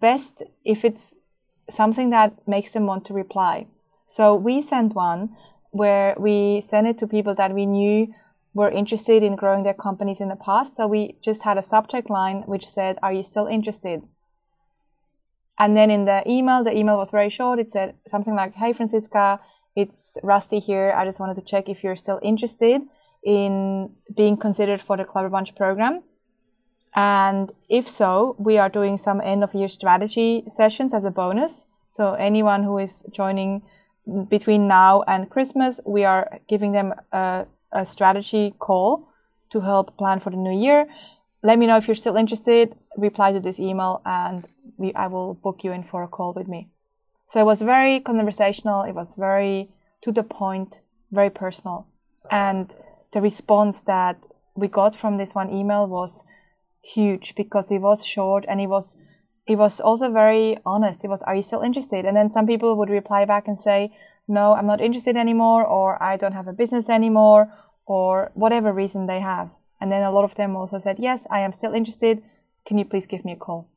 best 0.00 0.44
if 0.64 0.84
it's 0.84 1.16
something 1.68 2.10
that 2.10 2.46
makes 2.46 2.70
them 2.70 2.86
want 2.86 3.04
to 3.06 3.12
reply. 3.12 3.66
So 4.06 4.34
we 4.36 4.62
sent 4.62 4.94
one 4.94 5.36
where 5.70 6.14
we 6.18 6.60
sent 6.60 6.86
it 6.86 6.98
to 6.98 7.06
people 7.06 7.34
that 7.34 7.54
we 7.54 7.66
knew 7.66 8.14
were 8.54 8.70
interested 8.70 9.22
in 9.22 9.34
growing 9.34 9.62
their 9.64 9.74
companies 9.74 10.20
in 10.20 10.28
the 10.28 10.36
past. 10.36 10.76
So 10.76 10.86
we 10.86 11.16
just 11.22 11.42
had 11.42 11.58
a 11.58 11.62
subject 11.62 12.10
line 12.10 12.42
which 12.46 12.68
said, 12.68 12.98
Are 13.02 13.12
you 13.12 13.22
still 13.22 13.46
interested? 13.46 14.02
And 15.62 15.76
then 15.76 15.92
in 15.92 16.06
the 16.06 16.24
email, 16.28 16.64
the 16.64 16.76
email 16.76 16.96
was 16.96 17.12
very 17.12 17.30
short. 17.30 17.60
It 17.60 17.70
said 17.70 17.94
something 18.08 18.34
like, 18.34 18.52
Hey, 18.54 18.72
Francisca, 18.72 19.38
it's 19.76 20.18
Rusty 20.24 20.58
here. 20.58 20.92
I 20.96 21.04
just 21.04 21.20
wanted 21.20 21.36
to 21.36 21.42
check 21.42 21.68
if 21.68 21.84
you're 21.84 21.94
still 21.94 22.18
interested 22.20 22.82
in 23.24 23.94
being 24.12 24.36
considered 24.36 24.82
for 24.82 24.96
the 24.96 25.04
Clever 25.04 25.28
Bunch 25.28 25.54
program. 25.54 26.02
And 26.96 27.52
if 27.68 27.88
so, 27.88 28.34
we 28.40 28.58
are 28.58 28.68
doing 28.68 28.98
some 28.98 29.20
end 29.20 29.44
of 29.44 29.54
year 29.54 29.68
strategy 29.68 30.42
sessions 30.48 30.92
as 30.92 31.04
a 31.04 31.12
bonus. 31.12 31.66
So 31.90 32.14
anyone 32.14 32.64
who 32.64 32.78
is 32.78 33.04
joining 33.12 33.62
between 34.28 34.66
now 34.66 35.02
and 35.06 35.30
Christmas, 35.30 35.80
we 35.86 36.04
are 36.04 36.40
giving 36.48 36.72
them 36.72 36.92
a, 37.12 37.46
a 37.70 37.86
strategy 37.86 38.52
call 38.58 39.08
to 39.50 39.60
help 39.60 39.96
plan 39.96 40.18
for 40.18 40.30
the 40.30 40.36
new 40.36 40.58
year. 40.66 40.88
Let 41.44 41.56
me 41.60 41.68
know 41.68 41.76
if 41.76 41.86
you're 41.86 41.94
still 41.94 42.16
interested. 42.16 42.74
Reply 42.96 43.32
to 43.32 43.40
this 43.40 43.58
email 43.58 44.02
and 44.04 44.44
we, 44.76 44.92
I 44.94 45.06
will 45.06 45.34
book 45.34 45.64
you 45.64 45.72
in 45.72 45.82
for 45.82 46.02
a 46.02 46.08
call 46.08 46.32
with 46.32 46.48
me. 46.48 46.68
So 47.28 47.40
it 47.40 47.46
was 47.46 47.62
very 47.62 48.00
conversational. 48.00 48.82
It 48.82 48.92
was 48.92 49.14
very 49.14 49.70
to 50.02 50.12
the 50.12 50.22
point, 50.22 50.80
very 51.10 51.30
personal. 51.30 51.86
And 52.30 52.74
the 53.12 53.20
response 53.20 53.82
that 53.82 54.26
we 54.54 54.68
got 54.68 54.94
from 54.94 55.16
this 55.16 55.34
one 55.34 55.50
email 55.50 55.86
was 55.86 56.24
huge 56.82 57.34
because 57.34 57.70
it 57.70 57.80
was 57.80 58.04
short 58.04 58.44
and 58.48 58.60
it 58.60 58.66
was 58.66 58.96
it 59.46 59.56
was 59.56 59.80
also 59.80 60.10
very 60.10 60.58
honest. 60.64 61.04
It 61.04 61.08
was, 61.08 61.22
are 61.22 61.34
you 61.34 61.42
still 61.42 61.62
interested? 61.62 62.04
And 62.04 62.16
then 62.16 62.30
some 62.30 62.46
people 62.46 62.76
would 62.76 62.90
reply 62.90 63.24
back 63.24 63.48
and 63.48 63.58
say, 63.58 63.92
no, 64.28 64.54
I'm 64.54 64.66
not 64.66 64.80
interested 64.80 65.16
anymore, 65.16 65.66
or 65.66 66.00
I 66.02 66.16
don't 66.16 66.32
have 66.32 66.46
a 66.46 66.52
business 66.52 66.88
anymore, 66.88 67.52
or 67.84 68.30
whatever 68.34 68.72
reason 68.72 69.06
they 69.06 69.20
have. 69.20 69.50
And 69.80 69.90
then 69.90 70.02
a 70.02 70.12
lot 70.12 70.24
of 70.24 70.36
them 70.36 70.54
also 70.54 70.78
said, 70.78 70.98
yes, 71.00 71.26
I 71.28 71.40
am 71.40 71.52
still 71.52 71.74
interested. 71.74 72.22
Can 72.64 72.78
you 72.78 72.84
please 72.84 73.06
give 73.06 73.24
me 73.24 73.32
a 73.32 73.36
call? 73.36 73.68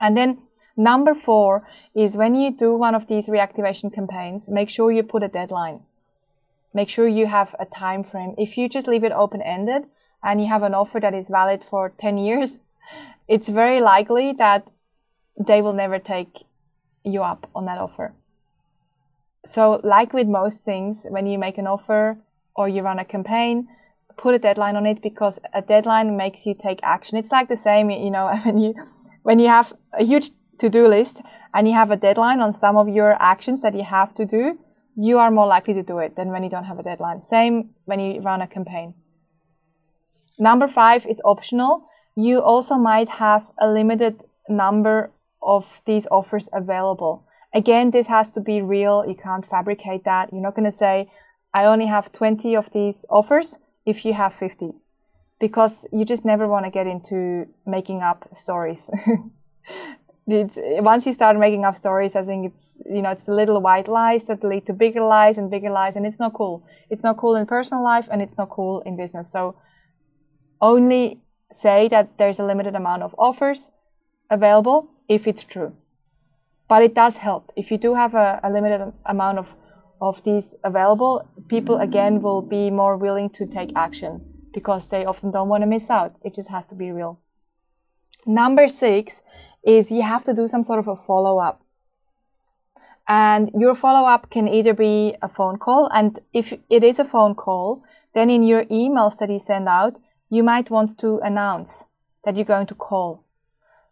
And 0.00 0.16
then 0.16 0.38
number 0.76 1.14
four 1.14 1.66
is 1.94 2.16
when 2.16 2.34
you 2.34 2.50
do 2.50 2.74
one 2.74 2.94
of 2.94 3.06
these 3.06 3.28
reactivation 3.28 3.92
campaigns, 3.92 4.48
make 4.48 4.70
sure 4.70 4.90
you 4.90 5.02
put 5.02 5.22
a 5.22 5.28
deadline. 5.28 5.80
Make 6.72 6.88
sure 6.88 7.06
you 7.06 7.26
have 7.26 7.54
a 7.58 7.64
time 7.64 8.02
frame. 8.02 8.34
If 8.36 8.58
you 8.58 8.68
just 8.68 8.88
leave 8.88 9.04
it 9.04 9.12
open 9.12 9.40
ended 9.42 9.84
and 10.22 10.40
you 10.40 10.48
have 10.48 10.62
an 10.62 10.74
offer 10.74 10.98
that 11.00 11.14
is 11.14 11.28
valid 11.28 11.64
for 11.64 11.88
10 11.98 12.18
years, 12.18 12.62
it's 13.28 13.48
very 13.48 13.80
likely 13.80 14.32
that 14.32 14.68
they 15.38 15.62
will 15.62 15.72
never 15.72 15.98
take 15.98 16.44
you 17.04 17.22
up 17.22 17.48
on 17.54 17.64
that 17.66 17.78
offer. 17.78 18.12
So, 19.46 19.80
like 19.84 20.12
with 20.12 20.26
most 20.26 20.64
things, 20.64 21.06
when 21.08 21.26
you 21.26 21.38
make 21.38 21.58
an 21.58 21.66
offer 21.66 22.18
or 22.56 22.68
you 22.68 22.82
run 22.82 22.98
a 22.98 23.04
campaign, 23.04 23.68
put 24.16 24.34
a 24.34 24.38
deadline 24.38 24.76
on 24.76 24.86
it 24.86 25.02
because 25.02 25.40
a 25.52 25.62
deadline 25.62 26.16
makes 26.16 26.46
you 26.46 26.54
take 26.54 26.80
action. 26.82 27.18
It's 27.18 27.32
like 27.32 27.48
the 27.48 27.56
same, 27.56 27.90
you 27.90 28.10
know, 28.10 28.34
when 28.44 28.58
you 28.58 28.74
when 29.22 29.38
you 29.38 29.48
have 29.48 29.72
a 29.98 30.04
huge 30.04 30.30
to-do 30.58 30.86
list 30.86 31.20
and 31.52 31.66
you 31.66 31.74
have 31.74 31.90
a 31.90 31.96
deadline 31.96 32.40
on 32.40 32.52
some 32.52 32.76
of 32.76 32.88
your 32.88 33.16
actions 33.20 33.62
that 33.62 33.74
you 33.74 33.84
have 33.84 34.14
to 34.14 34.24
do, 34.24 34.58
you 34.96 35.18
are 35.18 35.30
more 35.30 35.46
likely 35.46 35.74
to 35.74 35.82
do 35.82 35.98
it 35.98 36.14
than 36.16 36.30
when 36.30 36.42
you 36.44 36.50
don't 36.50 36.64
have 36.64 36.78
a 36.78 36.82
deadline. 36.82 37.20
Same 37.20 37.70
when 37.84 38.00
you 38.00 38.20
run 38.20 38.40
a 38.40 38.46
campaign. 38.46 38.94
Number 40.38 40.68
five 40.68 41.06
is 41.06 41.20
optional. 41.24 41.86
You 42.16 42.40
also 42.40 42.76
might 42.76 43.08
have 43.08 43.50
a 43.58 43.68
limited 43.68 44.24
number 44.48 45.10
of 45.42 45.80
these 45.86 46.06
offers 46.10 46.48
available. 46.52 47.26
Again, 47.52 47.90
this 47.90 48.08
has 48.08 48.32
to 48.34 48.40
be 48.40 48.60
real. 48.60 49.04
You 49.06 49.14
can't 49.14 49.46
fabricate 49.46 50.04
that. 50.04 50.32
You're 50.32 50.42
not 50.42 50.54
going 50.54 50.70
to 50.70 50.76
say, 50.76 51.08
I 51.52 51.64
only 51.64 51.86
have 51.86 52.12
20 52.12 52.56
of 52.56 52.70
these 52.72 53.04
offers 53.08 53.58
if 53.86 54.04
you 54.04 54.14
have 54.14 54.34
50 54.34 54.72
because 55.40 55.86
you 55.92 56.04
just 56.04 56.24
never 56.24 56.46
want 56.48 56.64
to 56.64 56.70
get 56.70 56.86
into 56.86 57.46
making 57.66 58.00
up 58.02 58.28
stories. 58.32 58.90
once 60.26 61.06
you 61.06 61.12
start 61.12 61.38
making 61.38 61.64
up 61.64 61.76
stories, 61.76 62.16
I 62.16 62.22
think 62.22 62.52
it's, 62.52 62.78
you 62.86 63.02
know, 63.02 63.10
it's 63.10 63.24
the 63.24 63.34
little 63.34 63.60
white 63.60 63.88
lies 63.88 64.26
that 64.26 64.42
lead 64.42 64.66
to 64.66 64.72
bigger 64.72 65.02
lies 65.02 65.36
and 65.36 65.50
bigger 65.50 65.70
lies. 65.70 65.96
And 65.96 66.06
it's 66.06 66.18
not 66.18 66.32
cool. 66.32 66.66
It's 66.88 67.02
not 67.02 67.16
cool 67.16 67.34
in 67.34 67.46
personal 67.46 67.82
life 67.82 68.08
and 68.10 68.22
it's 68.22 68.36
not 68.38 68.48
cool 68.48 68.80
in 68.82 68.96
business. 68.96 69.30
So 69.30 69.56
only 70.60 71.20
say 71.52 71.88
that 71.88 72.16
there's 72.18 72.38
a 72.38 72.44
limited 72.44 72.74
amount 72.74 73.02
of 73.02 73.14
offers 73.18 73.70
available 74.30 74.90
if 75.08 75.26
it's 75.26 75.44
true. 75.44 75.76
But 76.68 76.82
it 76.82 76.94
does 76.94 77.18
help. 77.18 77.52
If 77.56 77.70
you 77.70 77.76
do 77.76 77.94
have 77.94 78.14
a, 78.14 78.40
a 78.42 78.50
limited 78.50 78.92
amount 79.04 79.38
of, 79.38 79.54
of 80.08 80.22
these 80.22 80.54
available, 80.62 81.28
people 81.48 81.78
again 81.78 82.20
will 82.20 82.42
be 82.42 82.70
more 82.70 82.96
willing 82.96 83.30
to 83.30 83.46
take 83.46 83.70
action 83.74 84.20
because 84.52 84.88
they 84.88 85.04
often 85.04 85.30
don't 85.30 85.48
want 85.48 85.62
to 85.62 85.66
miss 85.66 85.90
out. 85.90 86.14
It 86.22 86.34
just 86.34 86.48
has 86.48 86.66
to 86.66 86.74
be 86.74 86.92
real. 86.92 87.20
Number 88.26 88.68
six 88.68 89.22
is 89.62 89.90
you 89.90 90.02
have 90.02 90.24
to 90.24 90.34
do 90.34 90.46
some 90.48 90.64
sort 90.64 90.78
of 90.78 90.88
a 90.88 90.96
follow 90.96 91.38
up. 91.38 91.62
And 93.06 93.50
your 93.54 93.74
follow 93.74 94.08
up 94.08 94.30
can 94.30 94.48
either 94.48 94.72
be 94.72 95.14
a 95.20 95.28
phone 95.28 95.58
call. 95.58 95.90
And 95.92 96.18
if 96.32 96.54
it 96.70 96.82
is 96.84 96.98
a 96.98 97.04
phone 97.04 97.34
call, 97.34 97.82
then 98.14 98.30
in 98.30 98.42
your 98.42 98.64
emails 98.66 99.18
that 99.18 99.30
you 99.30 99.38
send 99.38 99.68
out, 99.68 99.98
you 100.30 100.42
might 100.42 100.70
want 100.70 100.98
to 100.98 101.18
announce 101.18 101.84
that 102.24 102.36
you're 102.36 102.44
going 102.44 102.66
to 102.68 102.74
call. 102.74 103.24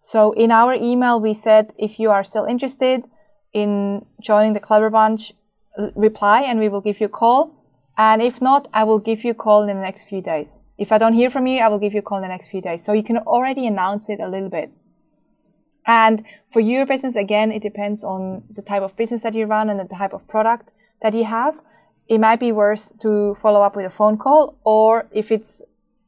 So 0.01 0.33
in 0.33 0.51
our 0.51 0.75
email, 0.75 1.21
we 1.21 1.35
said 1.35 1.75
if 1.79 2.01
you 2.01 2.11
are 2.11 2.25
still 2.25 2.45
interested 2.45 3.05
in 3.53 4.07
joining 4.21 4.55
the 4.55 4.61
Clever 4.61 4.91
Bunch, 4.91 5.35
reply 5.95 6.43
and 6.43 6.59
we 6.59 6.69
will 6.69 6.81
give 6.81 7.01
you 7.01 7.07
a 7.07 7.11
call. 7.11 7.55
And 7.97 8.23
if 8.23 8.41
not, 8.41 8.69
I 8.73 8.85
will 8.85 8.99
give 8.99 9.25
you 9.25 9.33
a 9.33 9.35
call 9.35 9.63
in 9.63 9.69
the 9.69 9.75
next 9.75 10.05
few 10.05 10.23
days. 10.23 10.61
If 10.79 10.93
I 10.93 10.99
don't 10.99 11.13
hear 11.13 11.31
from 11.31 11.47
you, 11.47 11.61
I 11.61 11.69
will 11.69 11.79
give 11.79 11.93
you 11.93 12.01
a 12.01 12.03
call 12.03 12.19
in 12.19 12.23
the 12.23 12.29
next 12.29 12.51
few 12.51 12.63
days. 12.63 12.85
So 12.85 12.93
you 12.93 13.03
can 13.03 13.19
already 13.19 13.67
announce 13.67 14.09
it 14.09 14.21
a 14.21 14.29
little 14.29 14.49
bit. 14.49 14.73
And 15.87 16.25
for 16.49 16.61
your 16.61 16.87
business, 16.87 17.17
again, 17.17 17.51
it 17.51 17.63
depends 17.63 18.05
on 18.05 18.45
the 18.51 18.63
type 18.63 18.83
of 18.83 18.97
business 18.97 19.23
that 19.23 19.35
you 19.35 19.47
run 19.47 19.69
and 19.69 19.81
the 19.81 19.85
type 19.85 20.13
of 20.13 20.27
product 20.29 20.71
that 21.03 21.15
you 21.15 21.25
have. 21.25 21.61
It 22.09 22.19
might 22.19 22.41
be 22.41 22.53
worth 22.53 22.99
to 23.01 23.35
follow 23.35 23.63
up 23.63 23.77
with 23.77 23.87
a 23.87 23.91
phone 23.91 24.17
call, 24.17 24.59
or 24.65 25.09
if 25.13 25.31
it's 25.31 25.63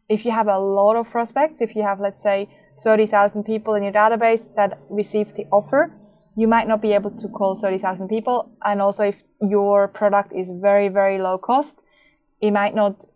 if 0.08 0.24
you 0.24 0.32
have 0.32 0.48
a 0.48 0.58
lot 0.58 0.96
of 0.96 1.10
prospects, 1.10 1.60
if 1.60 1.74
you 1.74 1.82
have, 1.82 1.98
let's 1.98 2.22
say, 2.22 2.48
30,000 2.80 3.44
people 3.44 3.74
in 3.74 3.82
your 3.82 3.92
database 3.92 4.54
that 4.54 4.78
received 4.90 5.36
the 5.36 5.46
offer, 5.50 5.92
you 6.36 6.48
might 6.48 6.66
not 6.66 6.82
be 6.82 6.92
able 6.92 7.10
to 7.10 7.28
call 7.28 7.54
30,000 7.54 8.08
people. 8.08 8.50
And 8.64 8.82
also, 8.82 9.04
if 9.04 9.22
your 9.40 9.88
product 9.88 10.32
is 10.32 10.50
very, 10.50 10.88
very 10.88 11.18
low 11.18 11.38
cost, 11.38 11.84
it 12.40 12.50
might 12.50 12.74
not 12.74 13.06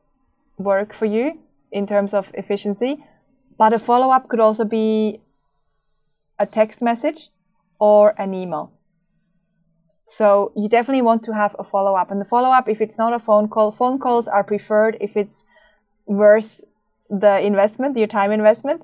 work 0.56 0.94
for 0.94 1.06
you 1.06 1.40
in 1.72 1.86
terms 1.86 2.14
of 2.14 2.30
efficiency. 2.34 3.04
But 3.56 3.72
a 3.72 3.78
follow 3.78 4.10
up 4.10 4.28
could 4.28 4.40
also 4.40 4.64
be 4.64 5.20
a 6.38 6.46
text 6.46 6.80
message 6.80 7.30
or 7.80 8.14
an 8.20 8.34
email. 8.34 8.72
So 10.06 10.52
you 10.56 10.68
definitely 10.68 11.02
want 11.02 11.22
to 11.24 11.34
have 11.34 11.54
a 11.58 11.64
follow 11.64 11.94
up. 11.94 12.10
And 12.10 12.20
the 12.20 12.24
follow 12.24 12.50
up, 12.50 12.68
if 12.68 12.80
it's 12.80 12.96
not 12.96 13.12
a 13.12 13.18
phone 13.18 13.48
call, 13.48 13.72
phone 13.72 13.98
calls 13.98 14.26
are 14.26 14.44
preferred 14.44 14.96
if 15.00 15.16
it's 15.16 15.44
worth 16.06 16.60
the 17.10 17.40
investment, 17.40 17.96
your 17.96 18.06
time 18.06 18.30
investment. 18.30 18.82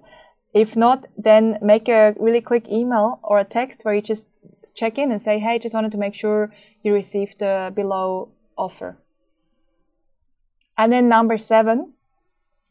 If 0.54 0.76
not, 0.76 1.06
then 1.18 1.58
make 1.60 1.88
a 1.88 2.14
really 2.18 2.40
quick 2.40 2.68
email 2.68 3.18
or 3.22 3.40
a 3.40 3.44
text 3.44 3.80
where 3.82 3.94
you 3.94 4.00
just 4.00 4.28
check 4.74 4.98
in 4.98 5.10
and 5.10 5.20
say, 5.20 5.38
hey, 5.40 5.58
just 5.58 5.74
wanted 5.74 5.92
to 5.92 5.98
make 5.98 6.14
sure 6.14 6.54
you 6.82 6.94
received 6.94 7.40
the 7.40 7.72
below 7.74 8.30
offer. 8.56 8.96
And 10.78 10.92
then 10.92 11.08
number 11.08 11.38
seven, 11.38 11.94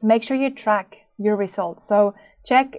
make 0.02 0.24
sure 0.24 0.38
you 0.38 0.50
track 0.50 1.06
your 1.18 1.36
results. 1.36 1.86
So 1.86 2.16
check 2.46 2.78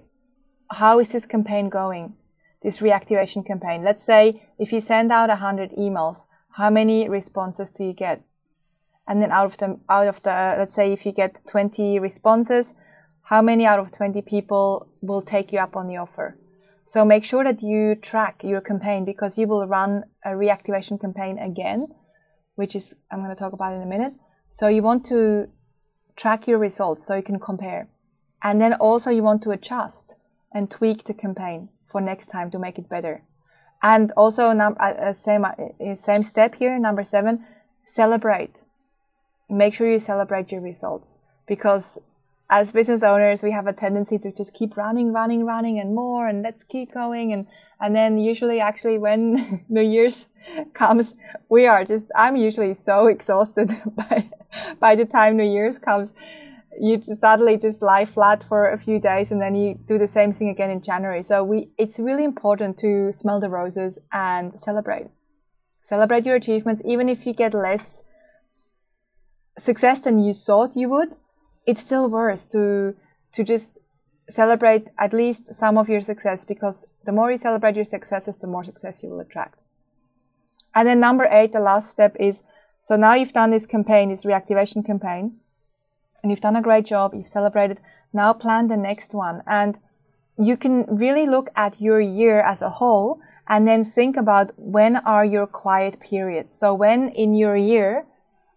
how 0.71 0.99
is 1.01 1.11
this 1.13 1.27
campaign 1.27 1.69
going, 1.69 2.15
this 2.63 2.79
reactivation 2.79 3.47
campaign. 3.47 3.85
Let's 3.85 4.05
say 4.05 4.43
if 4.59 4.73
you 4.73 4.81
send 4.81 5.13
out 5.13 5.29
100 5.29 5.73
emails, 5.73 6.27
how 6.53 6.71
many 6.71 7.09
responses 7.09 7.71
do 7.71 7.85
you 7.85 7.93
get? 7.93 8.23
and 9.07 9.21
then 9.21 9.31
out 9.31 9.47
of 9.47 9.57
the 9.59 9.79
out 9.89 10.07
of 10.07 10.23
the 10.23 10.57
let's 10.59 10.75
say 10.75 10.93
if 10.93 11.05
you 11.05 11.13
get 11.13 11.47
20 11.47 11.99
responses 11.99 12.75
how 13.25 13.43
many 13.43 13.67
out 13.67 13.79
of 13.79 13.93
20 13.93 14.23
people 14.23 14.89
will 15.01 15.23
take 15.23 15.53
you 15.53 15.59
up 15.59 15.77
on 15.77 15.89
the 15.89 15.97
offer? 15.97 16.37
So 16.85 17.05
make 17.05 17.25
sure 17.25 17.45
that 17.45 17.63
you 17.63 17.95
track 17.95 18.43
your 18.45 18.61
campaign 18.61 19.05
because 19.05 19.39
you 19.39 19.47
will 19.47 19.67
run 19.67 20.05
a 20.25 20.31
reactivation 20.31 21.01
campaign 21.01 21.39
again 21.39 21.87
which 22.55 22.77
is 22.77 22.95
i'm 23.11 23.19
going 23.19 23.31
to 23.31 23.37
talk 23.37 23.53
about 23.53 23.75
in 23.75 23.83
a 23.83 23.87
minute. 23.87 24.13
So 24.51 24.69
you 24.69 24.83
want 24.83 25.05
to 25.07 25.49
track 26.17 26.47
your 26.47 26.59
results 26.59 27.07
so 27.07 27.15
you 27.15 27.23
can 27.23 27.41
compare. 27.41 27.89
And 28.43 28.61
then 28.61 28.75
also 28.75 29.11
you 29.11 29.23
want 29.23 29.43
to 29.43 29.51
adjust 29.51 30.17
and 30.53 30.71
tweak 30.71 31.05
the 31.05 31.15
campaign 31.15 31.71
for 31.87 32.01
next 32.01 32.27
time 32.27 32.51
to 32.53 32.59
make 32.59 32.79
it 32.79 32.89
better. 32.89 33.23
And 33.83 34.13
also 34.17 34.53
num- 34.53 34.77
uh, 34.79 34.95
uh 35.09 35.13
same 35.13 35.45
uh, 35.45 35.97
same 35.97 36.23
step 36.23 36.55
here 36.57 36.79
number 36.79 37.05
7 37.05 37.45
celebrate. 37.85 38.63
Make 39.51 39.75
sure 39.75 39.91
you 39.91 39.99
celebrate 39.99 40.53
your 40.53 40.61
results 40.61 41.19
because 41.47 41.99
as 42.51 42.73
business 42.73 43.03
owners, 43.03 43.43
we 43.43 43.51
have 43.53 43.67
a 43.67 43.73
tendency 43.73 44.19
to 44.19 44.31
just 44.31 44.53
keep 44.53 44.77
running, 44.77 45.13
running, 45.13 45.45
running 45.45 45.81
and 45.81 45.95
more 45.95 46.29
and 46.29 46.43
let's 46.43 46.63
keep 46.63 46.93
going. 46.93 47.33
And, 47.33 47.47
and 47.81 47.97
then 47.97 48.19
usually 48.19 48.61
actually 48.61 48.99
when 48.99 49.65
New 49.69 49.83
Year's 49.83 50.27
comes, 50.75 51.15
we 51.49 51.67
are 51.67 51.85
just, 51.85 52.07
I'm 52.15 52.37
usually 52.37 52.75
so 52.75 53.07
exhausted 53.15 53.71
by, 53.95 54.31
by 54.79 54.95
the 54.95 55.05
time 55.05 55.37
New 55.37 55.51
Year's 55.51 55.79
comes. 55.79 56.13
You 56.79 57.01
suddenly 57.03 57.57
just 57.57 57.83
lie 57.83 58.05
flat 58.05 58.43
for 58.43 58.69
a 58.69 58.77
few 58.77 58.99
days 58.99 59.31
and 59.31 59.41
then 59.41 59.55
you 59.55 59.79
do 59.87 59.97
the 59.97 60.09
same 60.09 60.33
thing 60.33 60.49
again 60.49 60.71
in 60.71 60.83
January. 60.83 61.23
So 61.23 61.45
we, 61.45 61.71
it's 61.79 61.99
really 62.01 62.25
important 62.25 62.79
to 62.79 63.13
smell 63.13 63.41
the 63.41 63.49
roses 63.49 63.99
and 64.13 64.59
celebrate. 64.61 65.07
Celebrate 65.83 66.27
your 66.27 66.35
achievements, 66.35 66.83
even 66.85 67.09
if 67.09 67.27
you 67.27 67.33
get 67.33 67.55
less 67.55 68.05
success 69.59 70.01
than 70.01 70.19
you 70.19 70.35
thought 70.35 70.75
you 70.75 70.89
would, 70.89 71.17
it's 71.67 71.83
still 71.83 72.09
worth 72.09 72.51
to 72.53 72.95
to 73.33 73.45
just 73.45 73.79
celebrate 74.31 74.89
at 74.99 75.13
least 75.13 75.55
some 75.55 75.77
of 75.77 75.89
your 75.89 76.01
success 76.01 76.45
because 76.45 76.95
the 77.05 77.13
more 77.13 77.31
you 77.31 77.39
celebrate 77.39 77.77
your 77.77 77.85
successes, 77.85 78.39
the 78.39 78.47
more 78.47 78.65
success 78.65 79.03
you 79.03 79.11
will 79.11 79.21
attract. 79.21 79.65
And 80.75 80.89
then 80.89 81.01
number 81.01 81.29
eight, 81.31 81.53
the 81.53 81.61
last 81.61 81.91
step 81.91 82.17
is 82.19 82.43
so 82.83 82.97
now 82.97 83.15
you've 83.15 83.33
done 83.33 83.51
this 83.51 83.67
campaign, 83.67 84.11
this 84.11 84.25
reactivation 84.25 84.85
campaign. 84.85 85.41
and 86.23 86.31
you've 86.31 86.41
done 86.41 86.57
a 86.57 86.63
great 86.63 86.87
job, 86.87 87.13
you've 87.15 87.29
celebrated. 87.29 87.79
Now 88.11 88.33
plan 88.33 88.69
the 88.69 88.79
next 88.79 89.13
one. 89.13 89.43
And 89.47 89.79
you 90.39 90.57
can 90.57 90.85
really 90.89 91.27
look 91.27 91.49
at 91.55 91.83
your 91.83 92.01
year 92.01 92.41
as 92.41 92.63
a 92.63 92.71
whole 92.71 93.21
and 93.47 93.69
then 93.69 93.85
think 93.85 94.17
about 94.17 94.53
when 94.57 94.97
are 94.97 95.25
your 95.25 95.47
quiet 95.47 96.01
periods. 96.01 96.59
So 96.59 96.73
when 96.73 97.11
in 97.11 97.35
your 97.35 97.57
year 97.57 98.07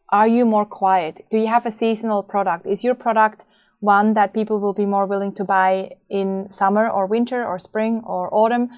are 0.10 0.28
you 0.28 0.46
more 0.46 0.66
quiet? 0.66 1.26
Do 1.30 1.38
you 1.38 1.48
have 1.48 1.66
a 1.66 1.72
seasonal 1.72 2.24
product? 2.24 2.66
Is 2.66 2.84
your 2.84 2.96
product 2.96 3.46
one 3.80 4.14
that 4.14 4.34
people 4.34 4.60
will 4.60 4.74
be 4.74 4.86
more 4.86 5.06
willing 5.06 5.34
to 5.36 5.44
buy 5.44 5.98
in 6.10 6.50
summer 6.50 6.90
or 6.90 7.06
winter 7.06 7.46
or 7.46 7.60
spring 7.60 8.02
or 8.06 8.34
autumn? 8.34 8.70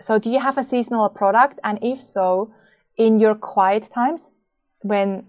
So 0.00 0.18
do 0.18 0.28
you 0.28 0.40
have 0.40 0.58
a 0.58 0.64
seasonal 0.64 1.08
product? 1.08 1.60
And 1.62 1.78
if 1.82 2.02
so, 2.02 2.52
in 2.96 3.20
your 3.20 3.34
quiet 3.34 3.88
times 3.92 4.32
when 4.82 5.26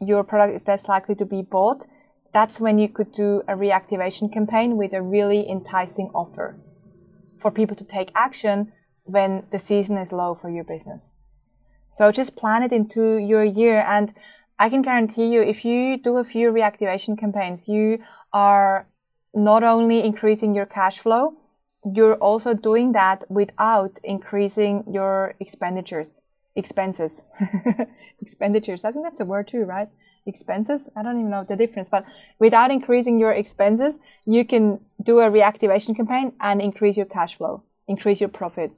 your 0.00 0.24
product 0.24 0.56
is 0.56 0.66
less 0.66 0.88
likely 0.88 1.14
to 1.16 1.24
be 1.24 1.42
bought, 1.42 1.86
that's 2.32 2.58
when 2.58 2.78
you 2.78 2.88
could 2.88 3.12
do 3.12 3.42
a 3.46 3.54
reactivation 3.54 4.32
campaign 4.32 4.76
with 4.76 4.92
a 4.94 5.02
really 5.02 5.48
enticing 5.48 6.10
offer 6.14 6.58
for 7.38 7.50
people 7.50 7.76
to 7.76 7.84
take 7.84 8.10
action 8.14 8.72
when 9.04 9.44
the 9.50 9.58
season 9.58 9.96
is 9.98 10.12
low 10.12 10.34
for 10.34 10.48
your 10.48 10.64
business. 10.64 11.12
So 11.90 12.10
just 12.10 12.36
plan 12.36 12.62
it 12.62 12.72
into 12.72 13.18
your 13.18 13.44
year. 13.44 13.84
And 13.86 14.14
I 14.58 14.68
can 14.68 14.82
guarantee 14.82 15.26
you, 15.26 15.42
if 15.42 15.64
you 15.64 15.96
do 15.96 16.16
a 16.18 16.24
few 16.24 16.52
reactivation 16.52 17.18
campaigns, 17.18 17.68
you 17.68 17.98
are 18.32 18.86
not 19.34 19.64
only 19.64 20.04
increasing 20.04 20.54
your 20.54 20.66
cash 20.66 20.98
flow, 20.98 21.34
you're 21.84 22.16
also 22.16 22.54
doing 22.54 22.92
that 22.92 23.28
without 23.30 23.98
increasing 24.04 24.84
your 24.88 25.34
expenditures, 25.40 26.20
expenses, 26.54 27.22
expenditures. 28.20 28.84
I 28.84 28.92
think 28.92 29.04
that's 29.04 29.20
a 29.20 29.24
word 29.24 29.48
too, 29.48 29.64
right? 29.64 29.88
expenses. 30.26 30.88
I 30.96 31.02
don't 31.02 31.18
even 31.18 31.30
know 31.30 31.44
the 31.44 31.56
difference, 31.56 31.88
but 31.88 32.04
without 32.38 32.70
increasing 32.70 33.18
your 33.18 33.32
expenses, 33.32 33.98
you 34.24 34.44
can 34.44 34.80
do 35.02 35.20
a 35.20 35.30
reactivation 35.30 35.96
campaign 35.96 36.32
and 36.40 36.60
increase 36.60 36.96
your 36.96 37.06
cash 37.06 37.36
flow, 37.36 37.64
increase 37.88 38.20
your 38.20 38.28
profit 38.28 38.72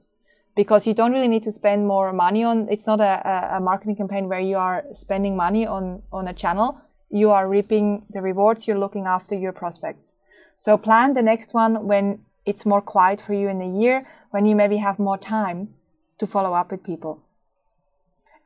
because 0.56 0.86
you 0.86 0.94
don't 0.94 1.12
really 1.12 1.28
need 1.28 1.42
to 1.44 1.52
spend 1.52 1.86
more 1.86 2.12
money 2.12 2.44
on, 2.44 2.68
it's 2.70 2.86
not 2.86 3.00
a, 3.00 3.56
a 3.56 3.60
marketing 3.60 3.96
campaign 3.96 4.28
where 4.28 4.40
you 4.40 4.56
are 4.56 4.84
spending 4.92 5.36
money 5.36 5.66
on, 5.66 6.02
on 6.12 6.28
a 6.28 6.32
channel. 6.32 6.80
You 7.10 7.30
are 7.30 7.48
reaping 7.48 8.06
the 8.10 8.20
rewards. 8.20 8.66
You're 8.66 8.78
looking 8.78 9.06
after 9.06 9.34
your 9.34 9.52
prospects. 9.52 10.14
So 10.56 10.76
plan 10.76 11.14
the 11.14 11.22
next 11.22 11.54
one 11.54 11.86
when 11.86 12.20
it's 12.46 12.64
more 12.66 12.80
quiet 12.80 13.20
for 13.20 13.34
you 13.34 13.48
in 13.48 13.58
the 13.58 13.66
year, 13.66 14.02
when 14.30 14.46
you 14.46 14.54
maybe 14.54 14.76
have 14.76 14.98
more 14.98 15.18
time 15.18 15.74
to 16.18 16.26
follow 16.26 16.54
up 16.54 16.70
with 16.70 16.84
people. 16.84 17.22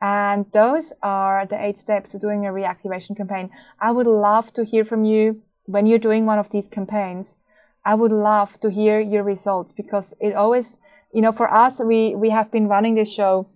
And 0.01 0.45
those 0.53 0.93
are 1.03 1.45
the 1.45 1.61
eight 1.63 1.77
steps 1.77 2.11
to 2.11 2.19
doing 2.19 2.45
a 2.45 2.49
reactivation 2.49 3.17
campaign. 3.17 3.49
I 3.79 3.91
would 3.91 4.07
love 4.07 4.53
to 4.53 4.63
hear 4.63 4.85
from 4.85 5.03
you 5.03 5.41
when 5.65 5.85
you're 5.85 5.99
doing 5.99 6.25
one 6.25 6.39
of 6.39 6.49
these 6.49 6.67
campaigns. 6.67 7.35
I 7.83 7.95
would 7.95 8.11
love 8.11 8.59
to 8.61 8.69
hear 8.69 8.99
your 8.99 9.23
results 9.23 9.73
because 9.73 10.13
it 10.19 10.35
always, 10.35 10.77
you 11.13 11.21
know, 11.21 11.31
for 11.31 11.51
us, 11.53 11.79
we, 11.79 12.15
we 12.15 12.29
have 12.29 12.51
been 12.51 12.67
running 12.67 12.95
this 12.95 13.11
show, 13.11 13.47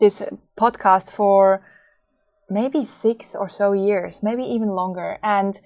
this 0.00 0.22
podcast 0.56 1.10
for 1.10 1.62
maybe 2.48 2.84
six 2.84 3.34
or 3.34 3.48
so 3.48 3.72
years, 3.72 4.22
maybe 4.22 4.44
even 4.44 4.68
longer. 4.68 5.18
And 5.22 5.60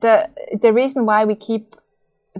the, 0.00 0.28
the 0.60 0.72
reason 0.72 1.06
why 1.06 1.24
we 1.24 1.34
keep 1.34 1.76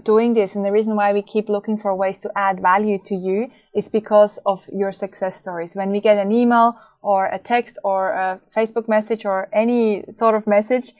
doing 0.03 0.33
this 0.33 0.55
and 0.55 0.65
the 0.65 0.71
reason 0.71 0.95
why 0.95 1.13
we 1.13 1.21
keep 1.21 1.47
looking 1.49 1.77
for 1.77 1.95
ways 1.95 2.19
to 2.19 2.31
add 2.35 2.59
value 2.59 2.99
to 3.05 3.15
you 3.15 3.49
is 3.73 3.89
because 3.89 4.39
of 4.45 4.67
your 4.73 4.91
success 4.91 5.39
stories. 5.39 5.75
When 5.75 5.91
we 5.91 6.01
get 6.01 6.17
an 6.17 6.31
email 6.31 6.75
or 7.01 7.27
a 7.27 7.37
text 7.37 7.77
or 7.83 8.09
a 8.09 8.41
Facebook 8.55 8.89
message 8.89 9.25
or 9.25 9.49
any 9.53 10.03
sort 10.11 10.35
of 10.35 10.47
message 10.47 10.93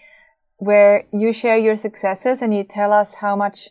where 0.58 1.06
you 1.12 1.34
share 1.34 1.58
your 1.58 1.76
successes 1.76 2.42
and 2.42 2.54
you 2.54 2.64
tell 2.64 2.94
us 2.94 3.16
how 3.16 3.36
much 3.36 3.70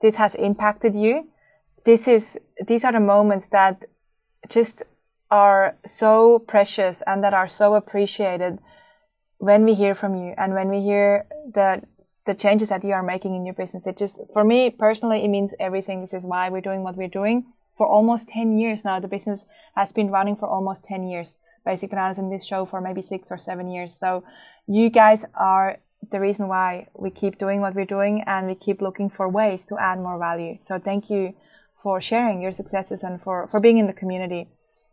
this 0.00 0.16
has 0.16 0.34
impacted 0.34 0.96
you, 0.96 1.28
this 1.84 2.06
is, 2.08 2.38
these 2.66 2.84
are 2.84 2.92
the 2.92 3.00
moments 3.00 3.48
that 3.48 3.84
just 4.48 4.82
are 5.30 5.76
so 5.86 6.38
precious 6.40 7.02
and 7.06 7.24
that 7.24 7.34
are 7.34 7.48
so 7.48 7.74
appreciated 7.74 8.58
when 9.38 9.64
we 9.64 9.74
hear 9.74 9.94
from 9.94 10.14
you 10.14 10.34
and 10.36 10.54
when 10.54 10.68
we 10.68 10.80
hear 10.80 11.26
that 11.54 11.84
the 12.26 12.34
changes 12.34 12.68
that 12.68 12.84
you 12.84 12.92
are 12.92 13.02
making 13.02 13.34
in 13.34 13.44
your 13.44 13.54
business. 13.54 13.86
It 13.86 13.96
just, 13.96 14.20
for 14.32 14.44
me 14.44 14.70
personally, 14.70 15.24
it 15.24 15.28
means 15.28 15.54
everything. 15.58 16.00
This 16.00 16.14
is 16.14 16.24
why 16.24 16.48
we're 16.48 16.60
doing 16.60 16.84
what 16.84 16.96
we're 16.96 17.08
doing 17.08 17.46
for 17.72 17.86
almost 17.86 18.28
10 18.28 18.58
years 18.58 18.84
now. 18.84 19.00
The 19.00 19.08
business 19.08 19.46
has 19.74 19.92
been 19.92 20.10
running 20.10 20.36
for 20.36 20.46
almost 20.48 20.84
10 20.84 21.08
years. 21.08 21.38
Basic 21.64 21.90
Bananas 21.90 22.18
in 22.18 22.30
this 22.30 22.44
show 22.44 22.64
for 22.64 22.80
maybe 22.80 23.02
six 23.02 23.30
or 23.30 23.38
seven 23.38 23.68
years. 23.68 23.94
So 23.98 24.24
you 24.66 24.90
guys 24.90 25.24
are 25.34 25.78
the 26.10 26.20
reason 26.20 26.48
why 26.48 26.88
we 26.94 27.10
keep 27.10 27.38
doing 27.38 27.60
what 27.60 27.74
we're 27.74 27.84
doing 27.84 28.22
and 28.26 28.46
we 28.46 28.54
keep 28.54 28.82
looking 28.82 29.08
for 29.08 29.28
ways 29.28 29.66
to 29.66 29.76
add 29.78 29.98
more 29.98 30.18
value. 30.18 30.58
So 30.60 30.78
thank 30.78 31.10
you 31.10 31.34
for 31.82 32.00
sharing 32.00 32.40
your 32.40 32.52
successes 32.52 33.02
and 33.02 33.20
for, 33.20 33.46
for 33.48 33.60
being 33.60 33.78
in 33.78 33.86
the 33.86 33.92
community. 33.92 34.48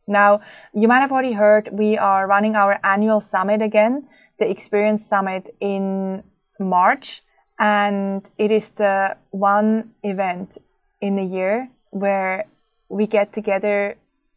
Now, 0.08 0.42
you 0.74 0.88
might 0.88 1.02
have 1.02 1.12
already 1.12 1.34
heard 1.34 1.70
we 1.72 1.98
are 1.98 2.28
running 2.28 2.56
our 2.56 2.80
annual 2.84 3.22
summit 3.22 3.62
again, 3.62 4.08
the 4.40 4.50
Experience 4.50 5.06
Summit 5.06 5.56
in 5.60 6.24
March, 6.60 7.22
and 7.60 8.28
it 8.38 8.50
is 8.50 8.72
the 8.72 9.18
one 9.30 9.92
event 10.02 10.58
in 11.00 11.20
a 11.20 11.24
year 11.24 11.70
where 11.92 12.46
we 12.90 13.06
get 13.06 13.34
together 13.34 13.96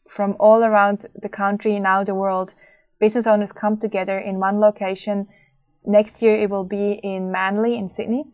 from 0.09 0.37
all 0.39 0.63
around 0.63 1.09
the 1.23 1.29
country, 1.29 1.81
now 1.81 2.05
the 2.05 2.15
world. 2.15 2.53
Business 3.01 3.27
owners 3.27 3.53
come 3.53 3.79
together 3.79 4.19
in 4.19 4.39
one 4.39 4.61
location. 4.61 5.27
Next 5.87 6.21
year 6.21 6.35
it 6.37 6.51
will 6.51 6.65
be 6.65 6.93
in 7.03 7.33
Manly 7.33 7.77
in 7.77 7.89
Sydney. 7.89 8.25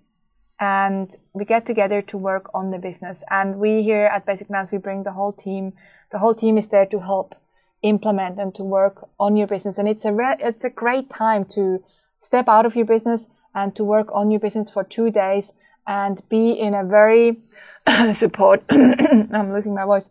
And 0.61 1.15
we 1.33 1.45
get 1.45 1.67
together 1.67 2.03
to 2.03 2.19
work 2.19 2.51
on 2.53 2.71
the 2.71 2.79
business. 2.79 3.23
And 3.31 3.59
we 3.59 3.83
here 3.83 4.07
at 4.07 4.27
Basic 4.27 4.49
Bananas, 4.49 4.73
we 4.73 4.79
bring 4.79 5.05
the 5.05 5.13
whole 5.13 5.33
team. 5.33 5.73
The 6.11 6.19
whole 6.19 6.35
team 6.35 6.59
is 6.59 6.69
there 6.69 6.87
to 6.87 6.99
help 7.01 7.35
implement 7.83 8.39
and 8.39 8.55
to 8.57 8.65
work 8.65 9.09
on 9.21 9.37
your 9.37 9.47
business. 9.47 9.79
And 9.79 9.89
it's 9.89 10.05
a 10.05 10.13
re- 10.13 10.37
it's 10.41 10.65
a 10.65 10.71
great 10.71 11.11
time 11.11 11.45
to 11.55 11.83
step 12.19 12.49
out 12.49 12.67
of 12.67 12.75
your 12.75 12.87
business 12.87 13.29
and 13.55 13.75
to 13.77 13.85
work 13.85 14.09
on 14.13 14.31
your 14.31 14.41
business 14.41 14.71
for 14.71 14.85
two 14.85 15.11
days 15.11 15.53
and 15.87 16.23
be 16.29 16.51
in 16.51 16.75
a 16.75 16.85
very 16.85 17.39
support 18.13 18.63
I'm 18.71 19.53
losing 19.53 19.75
my 19.75 19.85
voice 19.85 20.11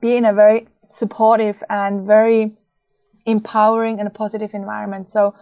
be 0.00 0.16
in 0.16 0.24
a 0.24 0.32
very 0.32 0.68
supportive 0.88 1.62
and 1.68 2.06
very 2.06 2.52
empowering 3.26 3.98
and 3.98 4.06
a 4.06 4.10
positive 4.10 4.54
environment 4.54 5.10
so 5.10 5.34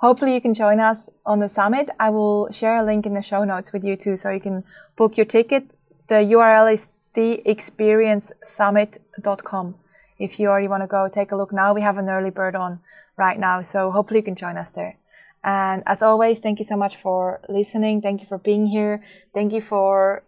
hopefully 0.00 0.34
you 0.34 0.40
can 0.40 0.54
join 0.54 0.80
us 0.80 1.08
on 1.24 1.38
the 1.38 1.48
summit 1.48 1.88
I 1.98 2.10
will 2.10 2.50
share 2.50 2.76
a 2.76 2.84
link 2.84 3.06
in 3.06 3.14
the 3.14 3.22
show 3.22 3.44
notes 3.44 3.72
with 3.72 3.84
you 3.84 3.96
too 3.96 4.16
so 4.16 4.30
you 4.30 4.40
can 4.40 4.64
book 4.96 5.16
your 5.16 5.26
ticket 5.26 5.70
the 6.08 6.16
URL 6.36 6.72
is 6.72 6.88
theexperiencesummit.com 7.14 9.74
if 10.18 10.38
you 10.38 10.48
already 10.48 10.68
want 10.68 10.82
to 10.82 10.86
go 10.86 11.08
take 11.08 11.32
a 11.32 11.36
look 11.36 11.52
now 11.52 11.74
we 11.74 11.80
have 11.80 11.98
an 11.98 12.08
early 12.08 12.30
bird 12.30 12.54
on 12.54 12.78
right 13.16 13.38
now 13.38 13.62
so 13.62 13.90
hopefully 13.90 14.20
you 14.20 14.24
can 14.24 14.36
join 14.36 14.56
us 14.56 14.70
there 14.70 14.96
and 15.42 15.82
as 15.86 16.02
always, 16.02 16.38
thank 16.38 16.58
you 16.58 16.64
so 16.64 16.76
much 16.76 16.96
for 16.96 17.40
listening. 17.48 18.02
Thank 18.02 18.20
you 18.20 18.26
for 18.26 18.38
being 18.38 18.66
here. 18.66 19.02
Thank 19.32 19.52
you 19.52 19.60
for 19.60 20.22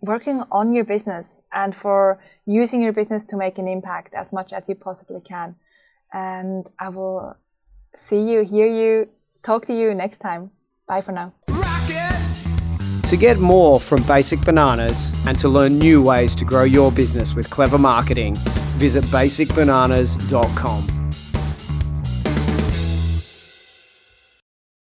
working 0.00 0.42
on 0.50 0.74
your 0.74 0.84
business 0.84 1.42
and 1.52 1.74
for 1.74 2.20
using 2.46 2.82
your 2.82 2.92
business 2.92 3.24
to 3.26 3.36
make 3.36 3.58
an 3.58 3.68
impact 3.68 4.14
as 4.14 4.32
much 4.32 4.52
as 4.52 4.68
you 4.68 4.74
possibly 4.74 5.20
can. 5.20 5.56
And 6.12 6.68
I 6.78 6.88
will 6.88 7.36
see 7.96 8.30
you, 8.30 8.44
hear 8.44 8.66
you, 8.66 9.08
talk 9.44 9.66
to 9.66 9.74
you 9.74 9.94
next 9.94 10.18
time. 10.20 10.50
Bye 10.86 11.02
for 11.02 11.12
now. 11.12 11.32
To 13.04 13.16
get 13.16 13.38
more 13.38 13.80
from 13.80 14.02
Basic 14.02 14.40
Bananas 14.42 15.12
and 15.26 15.38
to 15.38 15.48
learn 15.48 15.78
new 15.78 16.02
ways 16.02 16.36
to 16.36 16.44
grow 16.44 16.64
your 16.64 16.92
business 16.92 17.34
with 17.34 17.48
clever 17.48 17.78
marketing, 17.78 18.34
visit 18.76 19.02
basicbananas.com. 19.04 20.97